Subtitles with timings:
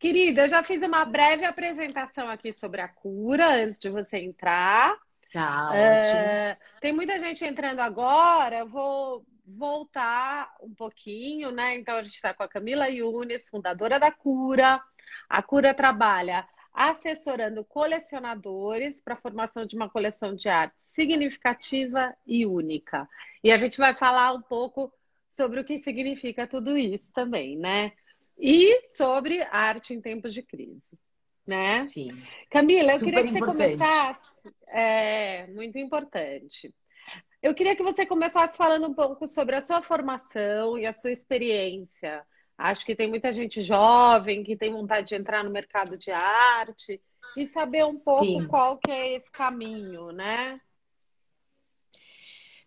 [0.00, 4.96] Querida, eu já fiz uma breve apresentação aqui sobre a cura antes de você entrar.
[5.30, 11.76] Tá, é, tem muita gente entrando agora, eu vou voltar um pouquinho, né?
[11.76, 14.82] Então a gente está com a Camila Yunes, fundadora da Cura.
[15.28, 22.46] A Cura trabalha assessorando colecionadores para a formação de uma coleção de arte significativa e
[22.46, 23.06] única.
[23.44, 24.90] E a gente vai falar um pouco
[25.30, 27.92] sobre o que significa tudo isso também, né?
[28.40, 30.82] E sobre arte em tempos de crise,
[31.46, 31.82] né?
[31.82, 32.08] Sim.
[32.50, 33.56] Camila, eu Super queria que importante.
[33.56, 34.34] você começasse.
[34.68, 36.74] É, muito importante.
[37.42, 41.10] Eu queria que você começasse falando um pouco sobre a sua formação e a sua
[41.10, 42.24] experiência.
[42.56, 47.00] Acho que tem muita gente jovem que tem vontade de entrar no mercado de arte
[47.36, 48.46] e saber um pouco Sim.
[48.46, 50.60] qual que é esse caminho, né?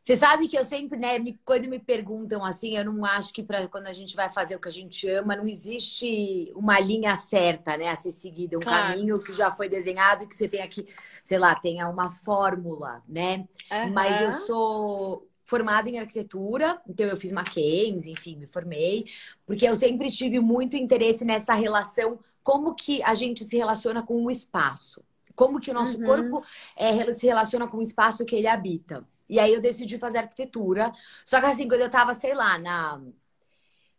[0.04, 3.42] Você sabe que eu sempre, né, me, quando me perguntam assim, eu não acho que
[3.42, 7.16] para quando a gente vai fazer o que a gente ama, não existe uma linha
[7.16, 8.94] certa, né, a ser seguida, um claro.
[8.94, 10.86] caminho que já foi desenhado e que você tem aqui,
[11.24, 13.48] sei lá, tenha uma fórmula, né?
[13.72, 13.94] Uhum.
[13.94, 19.06] Mas eu sou formada em arquitetura, então eu fiz Mackenzie, enfim, me formei,
[19.46, 24.22] porque eu sempre tive muito interesse nessa relação, como que a gente se relaciona com
[24.22, 25.02] o espaço.
[25.34, 26.06] Como que o nosso uhum.
[26.06, 26.44] corpo
[26.76, 29.08] é, se relaciona com o espaço que ele habita.
[29.30, 30.92] E aí eu decidi fazer arquitetura.
[31.26, 33.02] Só que assim, quando eu tava, sei lá, na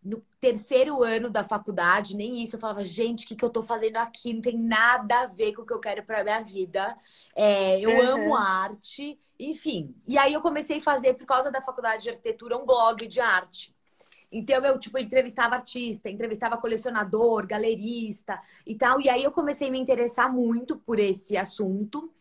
[0.04, 3.62] no terceiro ano da faculdade, nem isso, eu falava, gente, o que, que eu tô
[3.62, 4.34] fazendo aqui?
[4.34, 6.94] Não tem nada a ver com o que eu quero pra minha vida.
[7.34, 8.24] É, eu uhum.
[8.24, 9.94] amo arte, enfim.
[10.06, 13.18] E aí eu comecei a fazer, por causa da faculdade de arquitetura, um blog de
[13.18, 13.74] arte.
[14.30, 19.00] Então eu, tipo, entrevistava artista, entrevistava colecionador, galerista e tal.
[19.00, 22.12] E aí eu comecei a me interessar muito por esse assunto.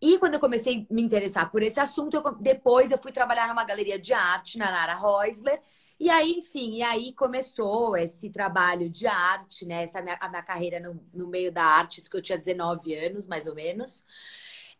[0.00, 3.48] E quando eu comecei a me interessar por esse assunto, eu, depois eu fui trabalhar
[3.48, 5.60] numa galeria de arte na Nara Reusler.
[5.98, 9.84] E aí, enfim, e aí começou esse trabalho de arte, né?
[9.84, 12.94] Essa minha, a minha carreira no, no meio da arte, isso que eu tinha 19
[12.94, 14.04] anos, mais ou menos.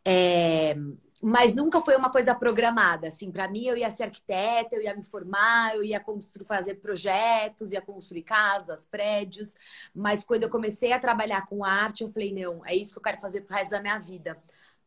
[0.05, 0.77] É,
[1.23, 3.09] mas nunca foi uma coisa programada.
[3.09, 6.05] Assim, para mim, eu ia ser arquiteta, eu ia me formar, eu ia
[6.47, 9.55] fazer projetos, ia construir casas, prédios.
[9.95, 13.03] Mas quando eu comecei a trabalhar com arte, eu falei: não, é isso que eu
[13.03, 14.37] quero fazer pro resto da minha vida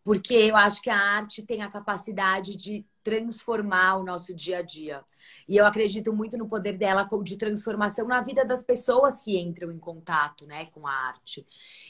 [0.10, 4.62] porque eu acho que a arte tem a capacidade de transformar o nosso dia a
[4.64, 5.06] dia.
[5.48, 9.72] E eu acredito muito no poder dela de transformação na vida das pessoas que entram
[9.72, 11.46] em contato, né, com a arte.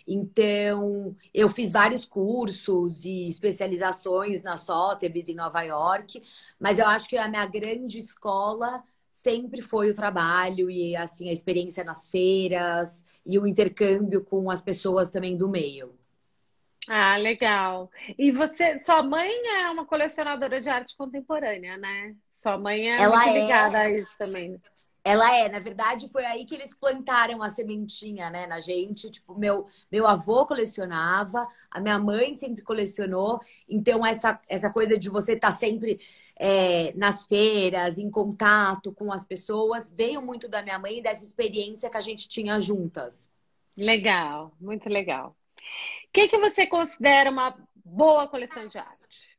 [0.05, 6.21] Então, eu fiz vários cursos e especializações na Sotheby's em Nova York,
[6.59, 11.31] mas eu acho que a minha grande escola sempre foi o trabalho e assim a
[11.31, 15.97] experiência nas feiras e o intercâmbio com as pessoas também do meio.
[16.91, 17.91] Ah, legal.
[18.17, 19.29] E você, sua mãe
[19.59, 22.15] é uma colecionadora de arte contemporânea, né?
[22.33, 23.41] Sua mãe é Ela muito é...
[23.41, 24.59] ligada a isso também.
[25.03, 29.11] Ela é, na verdade, foi aí que eles plantaram a sementinha, né, na gente.
[29.11, 33.39] Tipo, meu, meu avô colecionava, a minha mãe sempre colecionou.
[33.69, 35.99] Então, essa, essa coisa de você estar tá sempre
[36.35, 41.23] é, nas feiras, em contato com as pessoas, veio muito da minha mãe e dessa
[41.23, 43.29] experiência que a gente tinha juntas.
[43.77, 45.35] Legal, muito legal.
[46.09, 47.55] O que, que você considera uma
[47.85, 49.37] boa coleção de arte?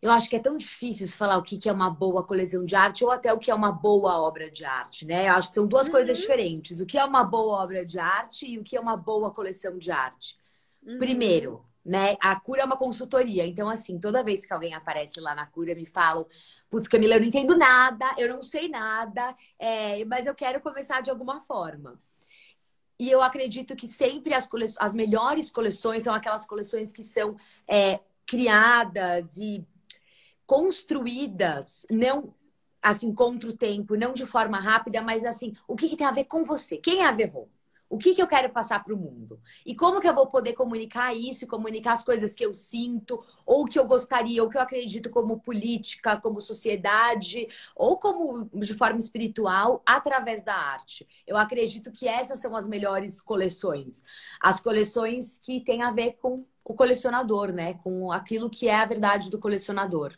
[0.00, 3.02] Eu acho que é tão difícil falar o que é uma boa coleção de arte
[3.02, 5.28] ou até o que é uma boa obra de arte, né?
[5.28, 5.92] Eu acho que são duas uhum.
[5.92, 6.80] coisas diferentes.
[6.80, 9.76] O que é uma boa obra de arte e o que é uma boa coleção
[9.78, 10.36] de arte.
[10.86, 10.98] Uhum.
[10.98, 12.16] Primeiro, né?
[12.20, 13.44] A cura é uma consultoria.
[13.44, 16.24] Então, assim, toda vez que alguém aparece lá na cura, me falam:
[16.70, 21.00] Putz, Camila, eu não entendo nada, eu não sei nada, é, mas eu quero começar
[21.00, 21.98] de alguma forma.
[22.98, 24.64] E eu acredito que sempre as, cole...
[24.78, 27.36] as melhores coleções são aquelas coleções que são
[27.68, 29.66] é, criadas e
[30.46, 32.34] construídas, não
[32.82, 36.12] assim, contra o tempo, não de forma rápida, mas assim, o que, que tem a
[36.12, 36.76] ver com você?
[36.78, 37.48] Quem é a Verron?
[37.88, 39.40] O que, que eu quero passar para o mundo?
[39.64, 43.64] E como que eu vou poder comunicar isso, comunicar as coisas que eu sinto, ou
[43.64, 48.98] que eu gostaria, ou que eu acredito como política, como sociedade, ou como de forma
[48.98, 51.06] espiritual, através da arte?
[51.26, 54.02] Eu acredito que essas são as melhores coleções.
[54.40, 57.74] As coleções que têm a ver com o colecionador, né?
[57.74, 60.16] Com aquilo que é a verdade do colecionador.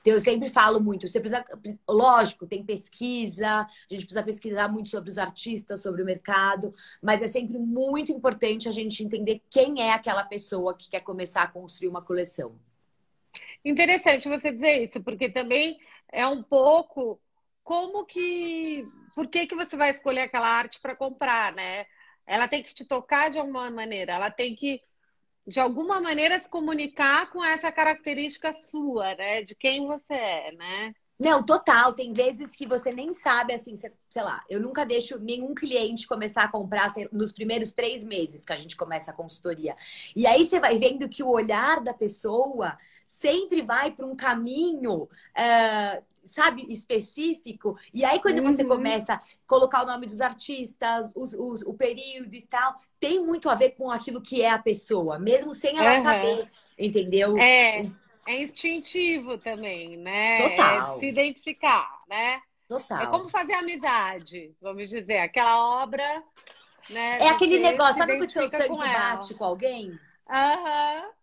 [0.00, 1.44] Então, eu sempre falo muito, você precisa,
[1.88, 7.20] lógico, tem pesquisa, a gente precisa pesquisar muito sobre os artistas, sobre o mercado, mas
[7.20, 11.48] é sempre muito importante a gente entender quem é aquela pessoa que quer começar a
[11.48, 12.58] construir uma coleção.
[13.62, 15.78] Interessante você dizer isso, porque também
[16.10, 17.20] é um pouco
[17.62, 18.84] como que.
[19.14, 21.84] Por que, que você vai escolher aquela arte para comprar, né?
[22.26, 24.80] Ela tem que te tocar de alguma maneira, ela tem que
[25.50, 29.42] de alguma maneira se comunicar com essa característica sua, né?
[29.42, 30.94] De quem você é, né?
[31.18, 31.92] Não, total.
[31.92, 36.44] Tem vezes que você nem sabe, assim, sei lá, eu nunca deixo nenhum cliente começar
[36.44, 39.76] a comprar nos primeiros três meses que a gente começa a consultoria.
[40.14, 45.02] E aí você vai vendo que o olhar da pessoa sempre vai para um caminho.
[45.02, 47.78] Uh, sabe, específico.
[47.92, 48.50] E aí, quando uhum.
[48.50, 53.24] você começa a colocar o nome dos artistas, os, os, o período e tal, tem
[53.24, 56.02] muito a ver com aquilo que é a pessoa, mesmo sem ela uhum.
[56.02, 57.38] saber, entendeu?
[57.38, 57.82] É,
[58.28, 60.48] é instintivo também, né?
[60.48, 60.96] Total.
[60.96, 62.40] É se identificar, né?
[62.68, 63.02] Total.
[63.02, 66.22] É como fazer amizade, vamos dizer, aquela obra.
[66.88, 69.98] Né, é aquele negócio, sabe quando o seu sangue bate com alguém?
[70.28, 71.02] Aham.
[71.04, 71.20] Uhum.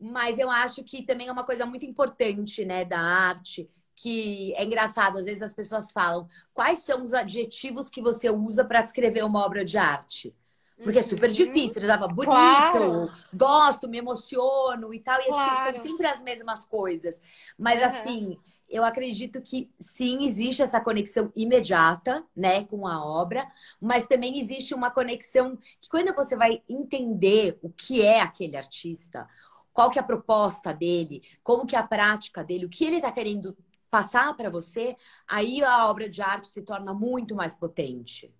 [0.00, 3.68] Mas eu acho que também é uma coisa muito importante, né, da arte,
[4.00, 8.64] que é engraçado, às vezes as pessoas falam quais são os adjetivos que você usa
[8.64, 10.32] para descrever uma obra de arte.
[10.76, 11.04] Porque uhum.
[11.04, 11.34] é super uhum.
[11.34, 11.82] difícil.
[11.82, 13.10] Eles falam bonito, claro.
[13.34, 15.20] gosto, me emociono e tal.
[15.20, 15.70] E claro.
[15.70, 17.20] assim, são sempre as mesmas coisas.
[17.58, 17.86] Mas uhum.
[17.86, 24.38] assim, eu acredito que sim, existe essa conexão imediata, né, com a obra, mas também
[24.38, 29.26] existe uma conexão que quando você vai entender o que é aquele artista,
[29.72, 32.96] qual que é a proposta dele, como que é a prática dele, o que ele
[32.96, 33.56] está querendo
[33.90, 34.96] passar para você,
[35.26, 38.32] aí a obra de arte se torna muito mais potente.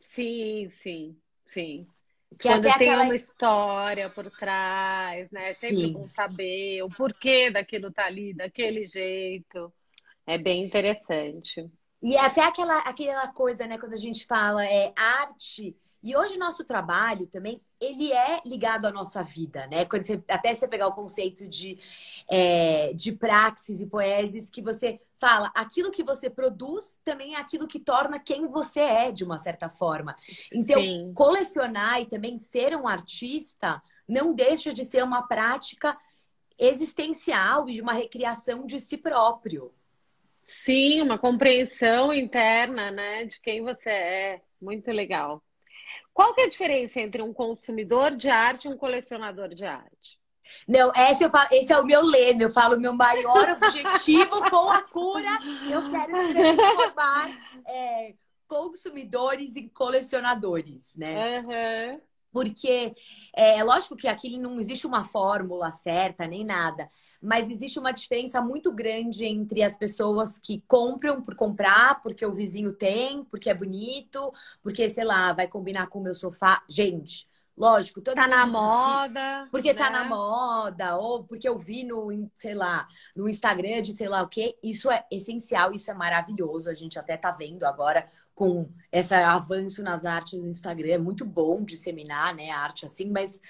[0.00, 1.16] Sim, sim,
[1.46, 1.86] sim.
[2.38, 3.04] Que Quando tem aquela...
[3.04, 5.50] uma história por trás, né?
[5.50, 9.72] É sempre bom saber o porquê daquilo tá ali, daquele jeito.
[10.26, 11.70] É bem interessante.
[12.02, 15.76] E é até aquela, aquela coisa, né, quando a gente fala é arte
[16.08, 19.84] e hoje nosso trabalho também, ele é ligado à nossa vida, né?
[19.84, 21.78] Quando você, até você pegar o conceito de,
[22.26, 27.68] é, de praxis e poeses, que você fala, aquilo que você produz também é aquilo
[27.68, 30.16] que torna quem você é, de uma certa forma.
[30.50, 31.12] Então, Sim.
[31.14, 35.94] colecionar e também ser um artista não deixa de ser uma prática
[36.58, 39.74] existencial e de uma recriação de si próprio.
[40.42, 44.42] Sim, uma compreensão interna, né, de quem você é.
[44.58, 45.42] Muito legal.
[46.18, 50.18] Qual que é a diferença entre um consumidor de arte e um colecionador de arte?
[50.66, 52.42] Não, esse, eu, esse é o meu lema.
[52.42, 55.38] Eu falo, meu maior objetivo com a cura,
[55.70, 57.30] eu quero transformar
[57.64, 58.14] é,
[58.48, 61.38] consumidores em colecionadores, né?
[61.38, 62.00] Uhum.
[62.38, 62.94] Porque
[63.34, 66.88] é lógico que aqui não existe uma fórmula certa nem nada,
[67.20, 72.32] mas existe uma diferença muito grande entre as pessoas que compram por comprar, porque o
[72.32, 74.32] vizinho tem, porque é bonito,
[74.62, 76.62] porque, sei lá, vai combinar com o meu sofá.
[76.68, 79.48] Gente, Lógico, todo tá na moda.
[79.50, 79.96] Porque tá né?
[79.98, 82.86] tá na moda, ou porque eu vi no, sei lá,
[83.16, 84.56] no Instagram de sei lá o quê.
[84.62, 86.70] Isso é essencial, isso é maravilhoso.
[86.70, 88.08] A gente até tá vendo agora
[88.38, 90.92] com esse avanço nas artes no Instagram.
[90.92, 93.40] É muito bom disseminar, né, a arte assim, mas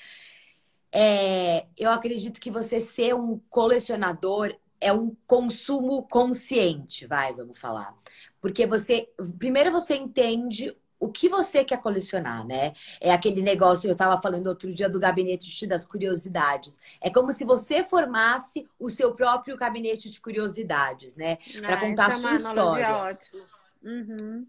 [0.91, 7.95] é, eu acredito que você ser um colecionador é um consumo consciente, vai, vamos falar.
[8.41, 12.73] Porque você, primeiro você entende o que você quer colecionar, né?
[12.99, 16.81] É aquele negócio, eu estava falando outro dia do gabinete das curiosidades.
[16.99, 21.37] É como se você formasse o seu próprio gabinete de curiosidades, né?
[21.61, 22.97] Para ah, contar a é sua história.
[22.97, 23.43] Ótimo.
[23.83, 24.47] Uhum.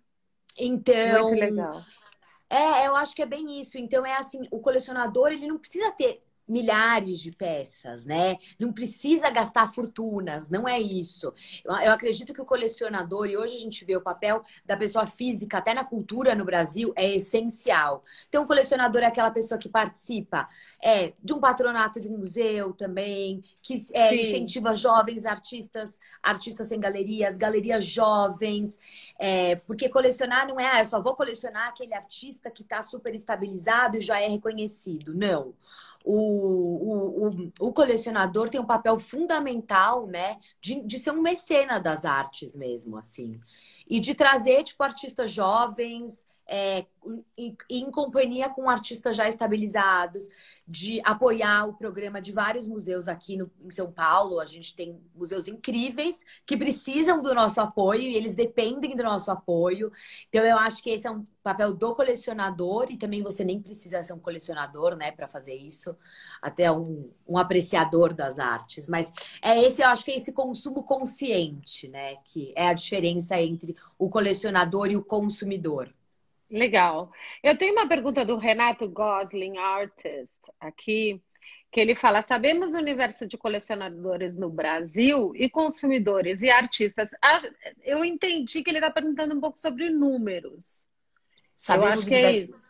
[0.57, 1.27] Então.
[1.27, 1.81] Muito legal.
[2.49, 3.77] É, eu acho que é bem isso.
[3.77, 8.37] Então é assim, o colecionador ele não precisa ter milhares de peças, né?
[8.59, 11.31] Não precisa gastar fortunas, não é isso.
[11.63, 15.05] Eu, eu, acredito que o colecionador, e hoje a gente vê o papel da pessoa
[15.05, 18.03] física, até na cultura no Brasil, é essencial.
[18.27, 20.49] Então, o colecionador é aquela pessoa que participa
[20.81, 26.79] é, de um patronato de um museu também, que é, incentiva jovens artistas, artistas em
[26.79, 28.79] galerias, galerias jovens,
[29.19, 33.13] é, porque colecionar não é, ah, eu só vou colecionar aquele artista que está super
[33.13, 35.13] estabilizado e já é reconhecido.
[35.13, 35.53] Não
[36.03, 41.79] o, o, o, o, colecionador tem um papel fundamental, né, de, de ser um mecena
[41.79, 43.39] das artes mesmo, assim.
[43.87, 46.85] E de trazer, tipo, artistas jovens, é,
[47.37, 50.27] em, em, companhia com artistas já estabilizados,
[50.67, 54.39] de apoiar o programa de vários museus aqui no, em São Paulo.
[54.39, 59.29] A gente tem museus incríveis que precisam do nosso apoio e eles dependem do nosso
[59.29, 59.91] apoio.
[60.27, 64.01] Então, eu acho que esse é um papel do colecionador e também você nem precisa
[64.03, 65.95] ser um colecionador, né, para fazer isso,
[66.41, 68.87] até um, um apreciador das artes.
[68.87, 73.39] Mas é esse, eu acho que é esse consumo consciente, né, que é a diferença
[73.39, 75.93] entre o colecionador e o consumidor.
[76.49, 77.11] Legal.
[77.43, 80.29] Eu tenho uma pergunta do Renato Gosling, artist,
[80.59, 81.21] aqui,
[81.71, 87.09] que ele fala: sabemos o universo de colecionadores no Brasil e consumidores e artistas.
[87.83, 90.85] Eu entendi que ele está perguntando um pouco sobre números.
[91.55, 92.69] Sabemos Eu acho que é isso.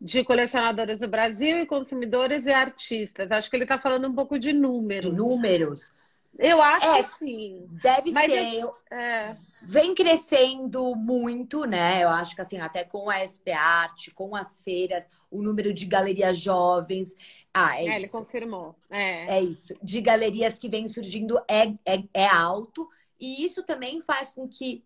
[0.00, 3.30] De colecionadores no Brasil e consumidores e artistas.
[3.30, 5.04] Acho que ele está falando um pouco de números.
[5.04, 5.92] De números.
[6.38, 7.66] Eu acho é, que sim.
[7.82, 8.70] Deve Mas ser.
[8.90, 9.36] É...
[9.62, 12.02] Vem crescendo muito, né?
[12.02, 15.84] Eu acho que assim, até com a SP Art, com as feiras, o número de
[15.84, 17.14] galerias jovens.
[17.52, 17.96] Ah, é, é isso.
[17.96, 18.74] ele confirmou.
[18.88, 19.38] É.
[19.38, 19.74] é isso.
[19.82, 22.88] De galerias que vem surgindo é, é, é alto.
[23.18, 24.82] E isso também faz com que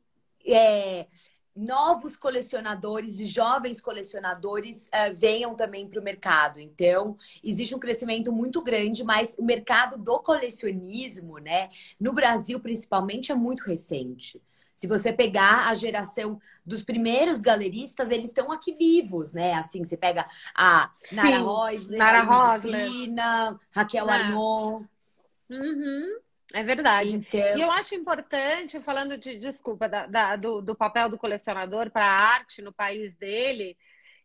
[0.47, 1.07] é,
[1.57, 6.59] novos colecionadores e jovens colecionadores uh, venham também para o mercado.
[6.61, 13.31] Então, existe um crescimento muito grande, mas o mercado do colecionismo, né, no Brasil principalmente,
[13.31, 14.43] é muito recente.
[14.75, 19.55] Se você pegar a geração dos primeiros galeristas, eles estão aqui vivos, né?
[19.55, 22.91] Assim, você pega a Nara Rosler, Nara Rosler.
[23.71, 24.85] Raquel Arnaud.
[25.49, 26.19] Uhum.
[26.53, 27.17] É verdade.
[27.17, 27.57] Então...
[27.57, 32.05] E eu acho importante, falando de, desculpa, da, da, do, do papel do colecionador para
[32.05, 33.77] a arte no país dele,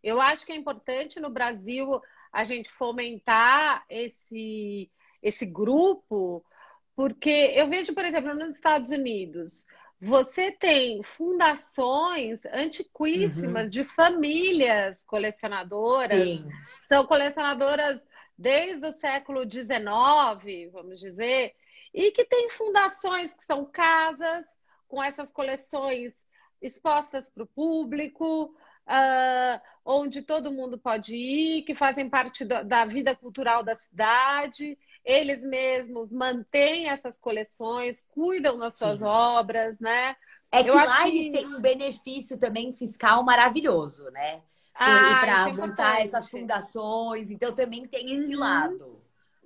[0.04, 4.90] eu acho que é importante no Brasil a gente fomentar esse,
[5.22, 6.46] esse grupo,
[6.96, 9.66] porque eu vejo, por exemplo, nos Estados Unidos,
[10.00, 13.70] você tem fundações antiquíssimas uhum.
[13.70, 16.38] de famílias colecionadoras.
[16.38, 16.50] Sim.
[16.88, 18.02] São colecionadoras
[18.38, 21.54] desde o século XIX, vamos dizer,
[21.94, 24.46] e que tem fundações que são casas
[24.88, 26.24] com essas coleções
[26.62, 28.56] expostas para o público,
[28.88, 34.78] uh, onde todo mundo pode ir, que fazem parte da, da vida cultural da cidade.
[35.06, 38.86] Eles mesmos mantêm essas coleções, cuidam das Sim.
[38.86, 40.16] suas obras, né?
[40.52, 41.10] É que Eu lá que...
[41.10, 44.42] eles têm um benefício também fiscal maravilhoso, né?
[44.74, 48.40] Ah, para é montar essas fundações, então também tem esse uhum.
[48.40, 48.99] lado.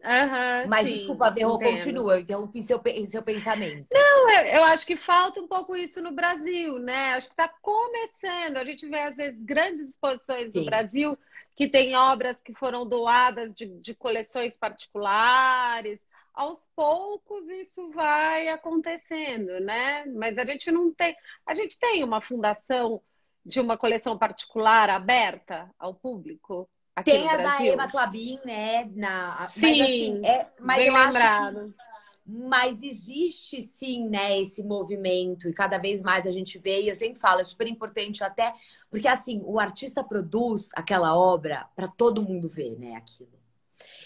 [0.03, 2.19] Uhum, Mas sim, desculpa, Verro, continua.
[2.19, 3.87] Então, fiz seu, seu pensamento.
[3.93, 7.13] Não, eu, eu, acho que falta um pouco isso no Brasil, né?
[7.13, 8.57] Acho que está começando.
[8.57, 10.59] A gente vê, às vezes, grandes exposições sim.
[10.59, 11.17] no Brasil
[11.55, 15.99] que tem obras que foram doadas de, de coleções particulares.
[16.33, 20.03] Aos poucos isso vai acontecendo, né?
[20.07, 21.15] Mas a gente não tem.
[21.45, 23.01] A gente tem uma fundação
[23.45, 26.69] de uma coleção particular aberta ao público?
[26.95, 28.85] Aqui Tem a da Emma Clabin, né?
[28.93, 29.47] Na...
[29.47, 30.47] Sim, mas, assim, é...
[30.59, 31.73] mas bem lembrado.
[31.73, 32.03] Que...
[32.25, 36.95] Mas existe sim, né, esse movimento, e cada vez mais a gente vê, e eu
[36.95, 38.53] sempre falo, é super importante até,
[38.89, 43.42] porque assim, o artista produz aquela obra para todo mundo ver, né, aquilo.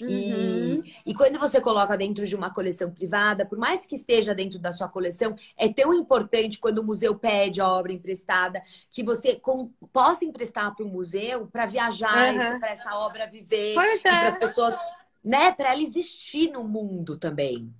[0.01, 0.07] Uhum.
[0.09, 4.59] E, e quando você coloca dentro de uma coleção privada, por mais que esteja dentro
[4.59, 9.35] da sua coleção, é tão importante quando o museu pede a obra emprestada que você
[9.35, 12.59] com, possa emprestar para o museu para viajar, uhum.
[12.59, 13.97] para essa obra viver, é.
[13.99, 14.75] para as pessoas,
[15.23, 17.73] né, para ela existir no mundo também.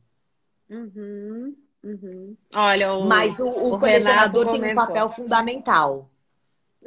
[0.69, 1.55] Uhum.
[1.83, 2.35] Uhum.
[2.53, 6.09] Olha, o, mas o, o, o colecionador tem um papel fundamental.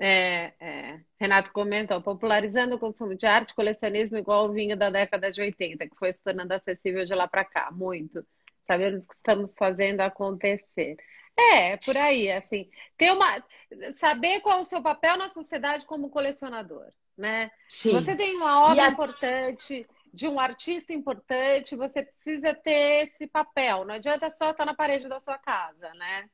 [0.03, 1.01] É, é.
[1.21, 5.87] Renato comentou, popularizando o consumo de arte, colecionismo igual o vinho da década de 80,
[5.87, 8.27] que foi se tornando acessível de lá para cá, muito.
[8.67, 10.97] Sabemos que estamos fazendo acontecer.
[11.37, 13.45] É, por aí, assim, ter uma
[13.97, 17.51] saber qual é o seu papel na sociedade como colecionador, né?
[17.69, 17.93] Sim.
[17.93, 18.89] Você tem uma obra a...
[18.89, 23.85] importante de um artista importante, você precisa ter esse papel.
[23.85, 26.29] Não adianta só estar na parede da sua casa, né?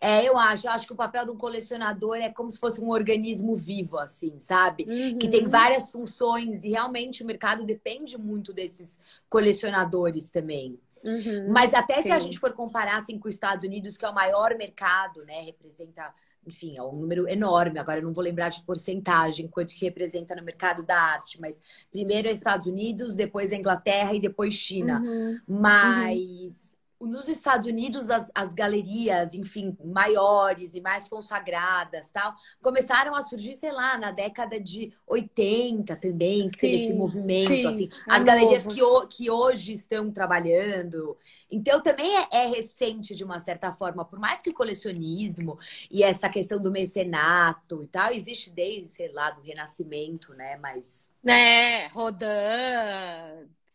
[0.00, 0.66] É, eu acho.
[0.66, 3.98] Eu acho que o papel de um colecionador é como se fosse um organismo vivo,
[3.98, 4.84] assim, sabe?
[4.88, 5.18] Uhum.
[5.18, 5.50] Que tem uhum.
[5.50, 8.98] várias funções e realmente o mercado depende muito desses
[9.28, 10.78] colecionadores também.
[11.04, 11.50] Uhum.
[11.50, 12.02] Mas até Sim.
[12.02, 15.24] se a gente for comparar assim, com os Estados Unidos, que é o maior mercado,
[15.24, 15.42] né?
[15.42, 16.12] Representa,
[16.46, 17.78] enfim, é um número enorme.
[17.78, 21.60] Agora eu não vou lembrar de porcentagem, quanto que representa no mercado da arte, mas
[21.90, 25.00] primeiro é Estados Unidos, depois a Inglaterra e depois China.
[25.00, 25.40] Uhum.
[25.46, 33.22] Mas nos Estados Unidos, as, as galerias, enfim, maiores e mais consagradas, tal, começaram a
[33.22, 37.88] surgir, sei lá, na década de 80 também, que sim, teve esse movimento, sim, assim.
[38.08, 41.16] É as galerias que, que hoje estão trabalhando.
[41.50, 45.58] Então, também é, é, recente, de uma certa forma, por mais que o colecionismo
[45.90, 50.56] e essa questão do mecenato e tal, existe desde, sei lá, do Renascimento, né?
[50.56, 51.10] Mas...
[51.24, 52.26] É, Rodin,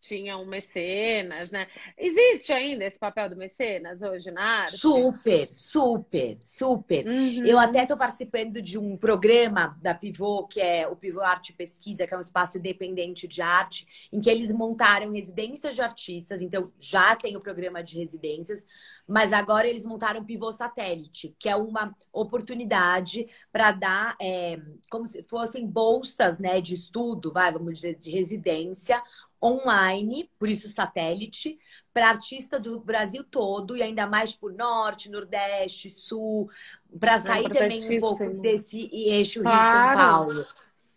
[0.03, 1.67] tinha um mecenas, né?
[1.98, 4.77] Existe ainda esse papel do mecenas hoje na arte?
[4.77, 7.07] Super, super, super.
[7.07, 7.45] Uhum.
[7.45, 12.05] Eu até estou participando de um programa da Pivô, que é o Pivô Arte Pesquisa,
[12.05, 16.72] que é um espaço independente de arte, em que eles montaram residências de artistas, então
[16.79, 18.65] já tem o programa de residências,
[19.07, 25.05] mas agora eles montaram o Pivô Satélite, que é uma oportunidade para dar é, como
[25.05, 29.01] se fossem bolsas né, de estudo, vai, vamos dizer, de residência,
[29.44, 31.60] online, por isso satélite,
[31.94, 36.50] para artista do Brasil todo e ainda mais por norte, nordeste, sul,
[36.98, 39.90] para sair é também um pouco desse eixo claro.
[39.90, 40.46] Rio-São Paulo.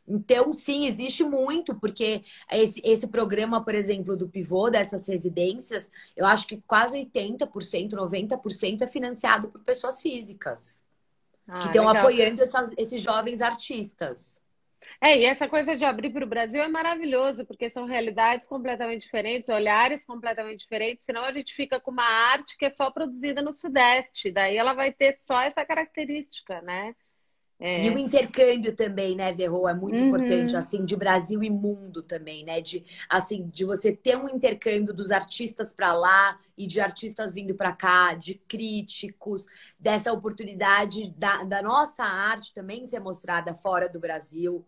[0.08, 2.20] Então, sim, existe muito, porque
[2.52, 8.82] esse, esse programa, por exemplo, do pivô dessas residências, eu acho que quase 80%, 90%
[8.82, 10.84] é financiado por pessoas físicas
[11.48, 14.40] ah, que estão apoiando essas, esses jovens artistas.
[15.00, 19.02] É, e essa coisa de abrir para o Brasil é maravilhoso, porque são realidades completamente
[19.02, 23.42] diferentes, olhares completamente diferentes, senão a gente fica com uma arte que é só produzida
[23.42, 26.94] no Sudeste, daí ela vai ter só essa característica, né?
[27.58, 27.86] É.
[27.86, 30.08] E o intercâmbio também, né, Verro, é muito uhum.
[30.08, 32.60] importante, assim, de Brasil e mundo também, né?
[32.60, 37.54] De, assim, de você ter um intercâmbio dos artistas para lá e de artistas vindo
[37.54, 39.46] para cá, de críticos,
[39.78, 44.62] dessa oportunidade da, da nossa arte também ser mostrada fora do Brasil,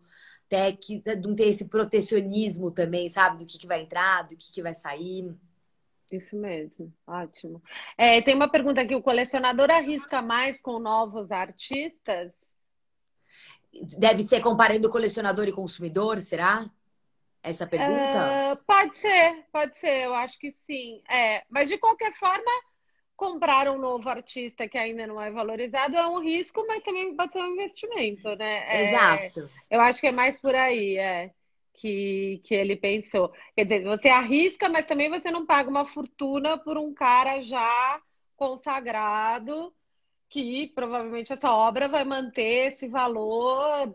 [0.47, 3.39] até que não ter esse protecionismo também, sabe?
[3.39, 5.31] Do que, que vai entrar, do que, que vai sair.
[6.11, 7.63] Isso mesmo, ótimo.
[7.99, 12.48] É, tem uma pergunta aqui: o colecionador arrisca mais com novos artistas?
[13.99, 16.69] Deve ser comparando colecionador e consumidor, será?
[17.43, 18.53] Essa pergunta?
[18.53, 21.01] Uh, pode ser, pode ser, eu acho que sim.
[21.09, 22.51] É, mas de qualquer forma,
[23.17, 27.33] comprar um novo artista que ainda não é valorizado é um risco, mas também pode
[27.33, 28.65] ser um investimento, né?
[28.69, 29.49] É, Exato.
[29.71, 31.31] Eu acho que é mais por aí, é.
[31.75, 33.33] Que, que ele pensou.
[33.55, 38.01] Quer dizer, você arrisca, mas também você não paga uma fortuna por um cara já
[38.37, 39.73] consagrado
[40.29, 43.95] que provavelmente essa obra vai manter esse valor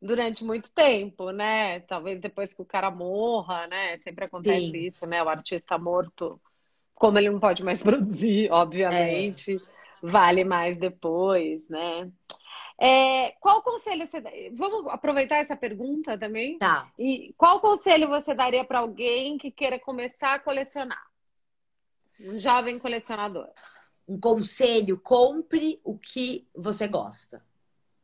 [0.00, 1.80] durante muito tempo, né?
[1.80, 3.98] Talvez depois que o cara morra, né?
[3.98, 4.86] Sempre acontece Sim.
[4.86, 5.22] isso, né?
[5.22, 6.40] O artista morto,
[6.94, 9.58] como ele não pode mais produzir, obviamente, é.
[10.02, 12.10] vale mais depois, né?
[12.76, 14.20] É, qual conselho você
[14.56, 16.58] Vamos aproveitar essa pergunta também?
[16.58, 16.90] Tá.
[16.98, 21.04] E qual conselho você daria para alguém que queira começar a colecionar?
[22.20, 23.48] Um jovem colecionador
[24.06, 27.42] um conselho, compre o que você gosta.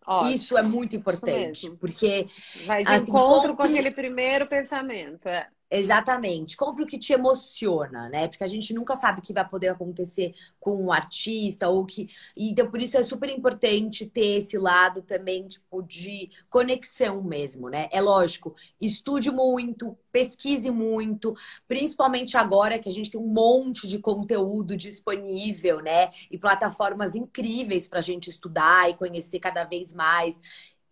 [0.07, 0.31] Ótimo.
[0.31, 2.27] Isso é muito importante, porque
[2.67, 3.57] vai de assim, encontro compre...
[3.57, 5.29] com aquele primeiro pensamento.
[5.29, 5.49] É.
[5.73, 6.57] Exatamente.
[6.57, 8.27] Compre o que te emociona, né?
[8.27, 12.09] Porque a gente nunca sabe o que vai poder acontecer com um artista ou que.
[12.37, 17.89] Então, por isso é super importante ter esse lado também, tipo, de conexão mesmo, né?
[17.93, 21.35] É lógico, estude muito, pesquise muito,
[21.69, 26.11] principalmente agora que a gente tem um monte de conteúdo disponível, né?
[26.33, 30.41] E plataformas incríveis para a gente estudar e conhecer cada vez mais.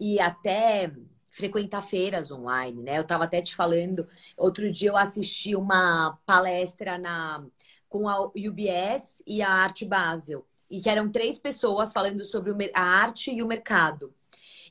[0.00, 0.92] E até
[1.30, 2.98] frequentar feiras online, né?
[2.98, 7.44] Eu estava até te falando, outro dia eu assisti uma palestra na
[7.88, 12.82] com a UBS e a Arte Basel, e que eram três pessoas falando sobre a
[12.82, 14.14] arte e o mercado.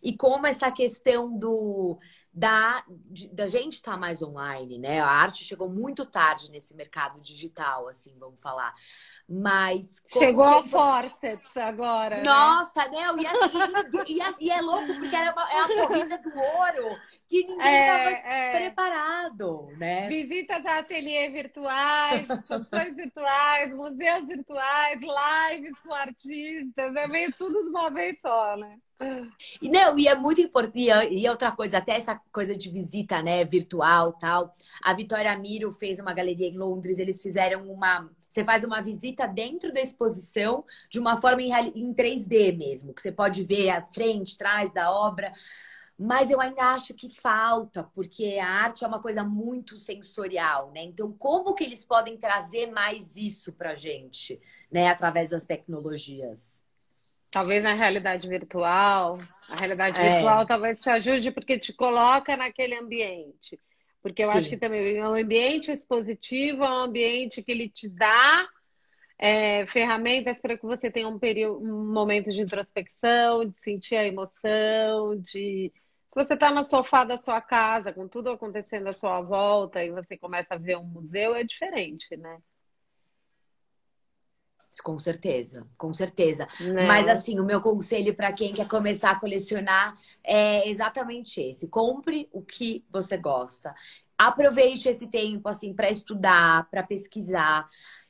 [0.07, 1.99] E como essa questão do
[2.33, 2.81] da,
[3.33, 5.01] da gente estar tá mais online, né?
[5.01, 8.73] A arte chegou muito tarde nesse mercado digital, assim, vamos falar.
[9.27, 10.01] Mas.
[10.07, 12.17] Chegou a forceps agora.
[12.17, 12.23] Né?
[12.23, 12.99] Nossa, né?
[14.07, 17.43] E, assim, e, e, é louco, porque era uma, é a corrida do ouro que
[17.43, 18.51] ninguém estava é, é.
[18.59, 20.07] preparado, né?
[20.07, 27.69] Visitas a ateliê virtuais, exposições virtuais, museus virtuais, lives com artistas, é meio tudo de
[27.69, 28.77] uma vez só, né?
[29.61, 30.79] E não, e é muito importante.
[30.79, 34.55] E outra coisa, até essa coisa de visita, né, virtual tal.
[34.83, 38.09] A Vitória Miro fez uma galeria em Londres, eles fizeram uma.
[38.27, 43.01] Você faz uma visita dentro da exposição de uma forma em, em 3D mesmo, que
[43.01, 45.31] você pode ver a frente, trás da obra.
[45.99, 50.83] Mas eu ainda acho que falta, porque a arte é uma coisa muito sensorial, né?
[50.83, 54.39] Então, como que eles podem trazer mais isso pra gente,
[54.71, 56.66] né, através das tecnologias?
[57.29, 59.19] Talvez na realidade virtual.
[59.49, 60.13] A realidade é.
[60.13, 63.59] virtual talvez te ajude porque te coloca naquele ambiente.
[64.01, 64.37] Porque eu Sim.
[64.37, 68.47] acho que também é um ambiente expositivo, é um ambiente que ele te dá
[69.19, 74.05] é, ferramentas para que você tenha um período, um momento de introspecção, de sentir a
[74.05, 75.71] emoção, de
[76.07, 79.91] se você está no sofá da sua casa, com tudo acontecendo à sua volta, e
[79.91, 82.39] você começa a ver um museu, é diferente, né?
[84.81, 86.47] Com certeza, com certeza.
[86.59, 86.73] Não.
[86.73, 86.87] Né?
[86.87, 92.29] Mas assim, o meu conselho para quem quer começar a colecionar é exatamente esse: compre
[92.31, 93.73] o que você gosta.
[94.17, 97.67] Aproveite esse tempo assim para estudar, para pesquisar.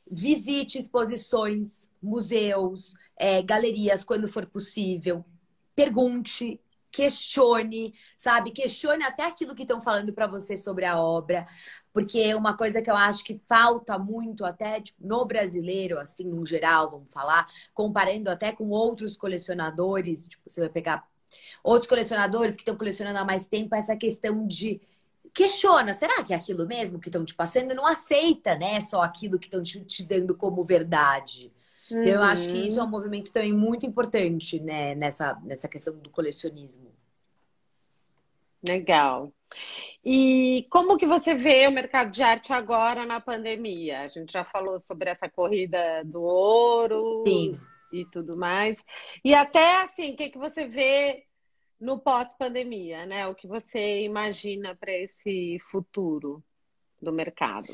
[0.10, 5.26] Visite exposições, museus, é, galerias quando for possível.
[5.76, 6.60] Pergunte,
[6.91, 8.52] questione, sabe?
[8.52, 11.45] Questione até aquilo que estão falando para você sobre a obra,
[11.93, 16.45] porque uma coisa que eu acho que falta muito até tipo, no brasileiro, assim, no
[16.45, 21.08] geral, vamos falar, comparando até com outros colecionadores, tipo, você vai pegar
[21.63, 24.82] outros colecionadores que estão colecionando há mais tempo, essa questão de
[25.34, 27.76] questiona, será que é aquilo mesmo que estão te passando?
[27.76, 31.54] Não aceita, né, só aquilo que estão te, te dando como verdade.
[31.91, 32.02] Uhum.
[32.02, 32.91] Então, eu acho que isso é um uhum.
[32.91, 36.91] movimento também muito importante, né, nessa, nessa questão do colecionismo.
[38.67, 39.32] Legal.
[40.04, 44.02] E como que você vê o mercado de arte agora na pandemia?
[44.02, 47.60] A gente já falou sobre essa corrida do ouro Sim.
[47.91, 48.84] e tudo mais.
[49.23, 51.23] E até assim, o que, que você vê
[51.80, 53.28] no pós-pandemia, né?
[53.28, 56.43] O que você imagina para esse futuro
[57.02, 57.73] do mercado?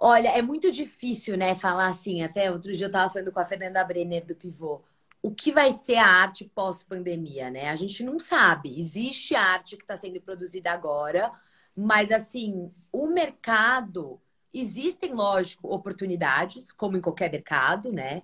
[0.00, 2.22] Olha, é muito difícil, né, falar assim.
[2.22, 4.82] Até outro dia eu estava falando com a Fernanda Brenner do Pivô.
[5.22, 7.68] O que vai ser a arte pós-pandemia, né?
[7.70, 8.80] A gente não sabe.
[8.80, 11.30] Existe arte que está sendo produzida agora,
[11.76, 14.18] mas assim, o mercado
[14.54, 18.22] existem, lógico, oportunidades, como em qualquer mercado, né?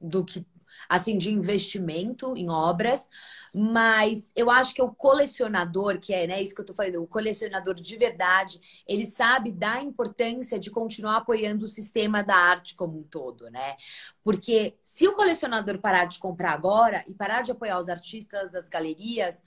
[0.00, 0.46] Do que
[0.88, 3.08] assim, de investimento em obras,
[3.54, 7.06] mas eu acho que o colecionador, que é né, isso que eu tô falando, o
[7.06, 12.98] colecionador de verdade, ele sabe da importância de continuar apoiando o sistema da arte como
[12.98, 13.76] um todo, né?
[14.24, 18.68] Porque se o colecionador parar de comprar agora e parar de apoiar os artistas, as
[18.68, 19.44] galerias,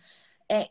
[0.50, 0.70] é,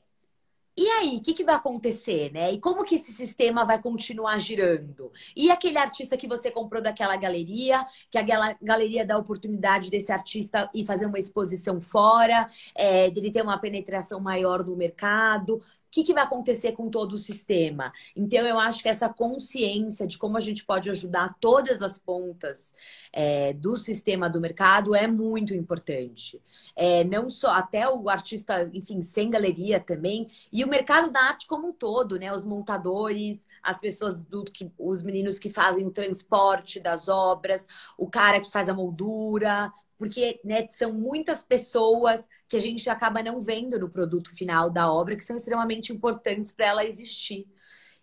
[0.76, 2.52] e aí, o que, que, vai acontecer, né?
[2.52, 5.12] E como que esse sistema vai continuar girando?
[5.36, 10.10] E aquele artista que você comprou daquela galeria, que a galeria dá a oportunidade desse
[10.12, 15.62] artista ir fazer uma exposição fora, é, dele ter uma penetração maior no mercado
[15.94, 17.92] que, que vai acontecer com todo o sistema?
[18.16, 22.74] Então, eu acho que essa consciência de como a gente pode ajudar todas as pontas
[23.12, 26.42] é, do sistema do mercado é muito importante.
[26.74, 31.46] É, não só, até o artista, enfim, sem galeria também, e o mercado da arte
[31.46, 32.32] como um todo, né?
[32.32, 38.10] Os montadores, as pessoas, do, que, os meninos que fazem o transporte das obras, o
[38.10, 39.72] cara que faz a moldura,
[40.04, 44.92] porque né, são muitas pessoas que a gente acaba não vendo no produto final da
[44.92, 47.46] obra, que são extremamente importantes para ela existir.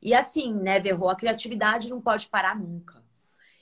[0.02, 3.04] E assim, né, Verro, a criatividade não pode parar nunca.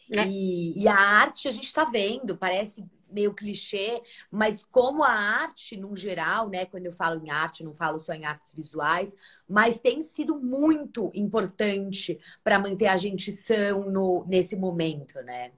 [0.10, 0.26] É.
[0.26, 5.76] E, e, a arte a gente está vendo, parece meio clichê, mas como a arte,
[5.76, 9.18] no geral, né, quando eu falo em arte, não falo só em artes visuais,
[9.50, 15.52] mas tem sido muito importante para manter a gente são no, nesse momento, né?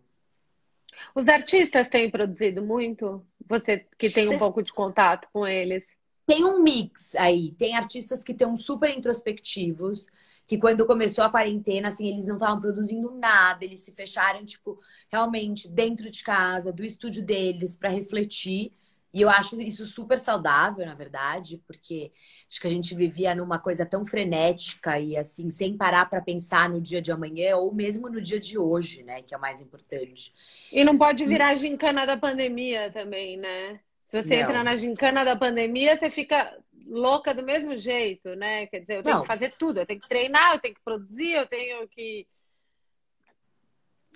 [1.16, 3.26] Os artistas têm produzido muito?
[3.48, 5.86] Você que tem um pouco de contato com eles.
[6.26, 7.52] Tem um mix aí.
[7.54, 10.08] Tem artistas que estão super introspectivos,
[10.48, 14.80] que quando começou a quarentena, assim, eles não estavam produzindo nada, eles se fecharam, tipo,
[15.12, 18.72] realmente dentro de casa, do estúdio deles, para refletir.
[19.14, 22.12] E eu acho isso super saudável, na verdade, porque
[22.48, 26.70] acho que a gente vivia numa coisa tão frenética e assim, sem parar para pensar
[26.70, 29.62] no dia de amanhã ou mesmo no dia de hoje, né, que é o mais
[29.62, 30.34] importante.
[30.72, 33.80] E não pode virar gincana da pandemia também, né?
[34.08, 34.44] Se você não.
[34.44, 36.54] entrar na gincana da pandemia, você fica
[36.86, 38.66] louca do mesmo jeito, né?
[38.68, 39.22] Quer dizer, eu tenho não.
[39.22, 42.28] que fazer tudo, eu tenho que treinar, eu tenho que produzir, eu tenho que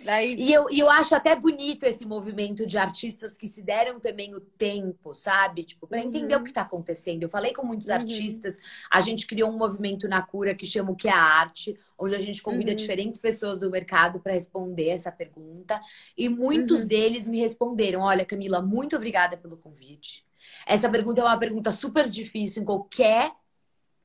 [0.03, 0.35] Daí...
[0.37, 4.35] E, eu, e eu acho até bonito esse movimento de artistas que se deram também
[4.35, 5.63] o tempo, sabe?
[5.63, 6.41] Tipo, para entender uhum.
[6.41, 7.23] o que está acontecendo.
[7.23, 7.95] Eu falei com muitos uhum.
[7.95, 8.59] artistas,
[8.91, 12.13] a gente criou um movimento na cura que chama o que é a arte, onde
[12.13, 12.75] a gente convida uhum.
[12.75, 15.79] diferentes pessoas do mercado para responder essa pergunta.
[16.17, 16.87] E muitos uhum.
[16.87, 20.25] deles me responderam: Olha, Camila, muito obrigada pelo convite.
[20.67, 23.31] Essa pergunta é uma pergunta super difícil em qualquer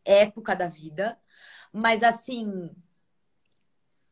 [0.04, 1.18] época da vida,
[1.72, 2.70] mas assim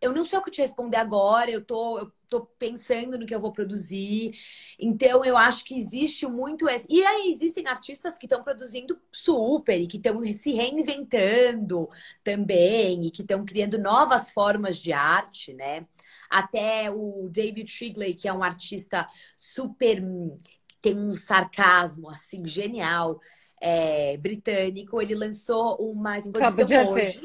[0.01, 3.35] eu não sei o que te responder agora, eu tô, eu tô pensando no que
[3.35, 4.33] eu vou produzir.
[4.79, 6.87] Então, eu acho que existe muito esse.
[6.89, 11.89] E aí, existem artistas que estão produzindo super e que estão se reinventando
[12.23, 15.87] também e que estão criando novas formas de arte, né?
[16.31, 19.07] Até o David Shigley, que é um artista
[19.37, 20.01] super.
[20.69, 23.21] que tem um sarcasmo, assim, genial.
[23.61, 27.21] É, britânico, ele lançou uma exposição hoje.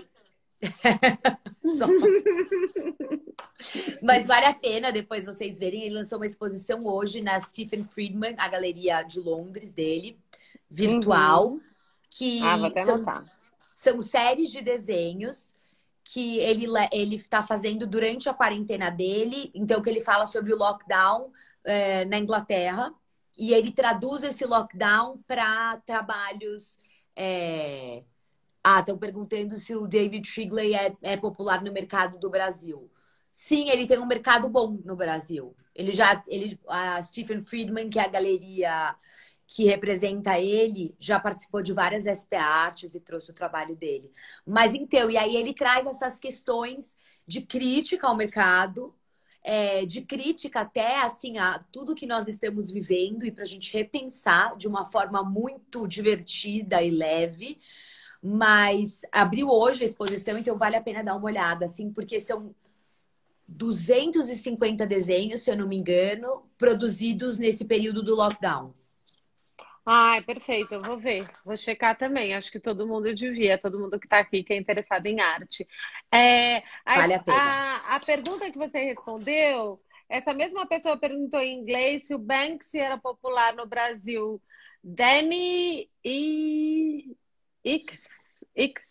[4.01, 5.83] Mas vale a pena depois vocês verem.
[5.83, 10.19] Ele lançou uma exposição hoje na Stephen Friedman, a galeria de Londres dele,
[10.69, 11.61] virtual, uhum.
[12.09, 13.05] que ah, são,
[13.73, 15.55] são séries de desenhos
[16.03, 19.51] que ele ele está fazendo durante a quarentena dele.
[19.53, 21.31] Então, que ele fala sobre o lockdown
[21.63, 22.93] é, na Inglaterra
[23.37, 26.77] e ele traduz esse lockdown para trabalhos
[27.15, 28.03] é,
[28.63, 32.89] ah, estão perguntando se o David Shigley é, é popular no mercado do Brasil.
[33.31, 35.55] Sim, ele tem um mercado bom no Brasil.
[35.75, 38.95] Ele já, ele, a Stephen Friedman, que é a galeria
[39.47, 44.11] que representa ele, já participou de várias SP Arts e trouxe o trabalho dele.
[44.45, 46.95] Mas então, e aí ele traz essas questões
[47.27, 48.95] de crítica ao mercado,
[49.43, 53.71] é, de crítica até assim a tudo que nós estamos vivendo e para a gente
[53.73, 57.59] repensar de uma forma muito divertida e leve.
[58.23, 62.55] Mas abriu hoje a exposição, então vale a pena dar uma olhada, assim, porque são
[63.47, 68.73] 250 desenhos, se eu não me engano, produzidos nesse período do lockdown.
[69.85, 72.33] Ai, perfeito, eu vou ver, vou checar também.
[72.33, 75.67] Acho que todo mundo devia, todo mundo que está aqui que é interessado em arte.
[76.09, 77.37] É, a, Vale a pena.
[77.37, 82.79] a, a pergunta que você respondeu, essa mesma pessoa perguntou em inglês se o Banksy
[82.79, 84.41] era popular no Brasil.
[84.81, 87.15] Danny e
[87.63, 88.07] X,
[88.55, 88.83] X.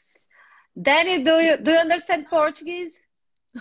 [0.74, 2.96] Danny, do you, do you understand Portuguese?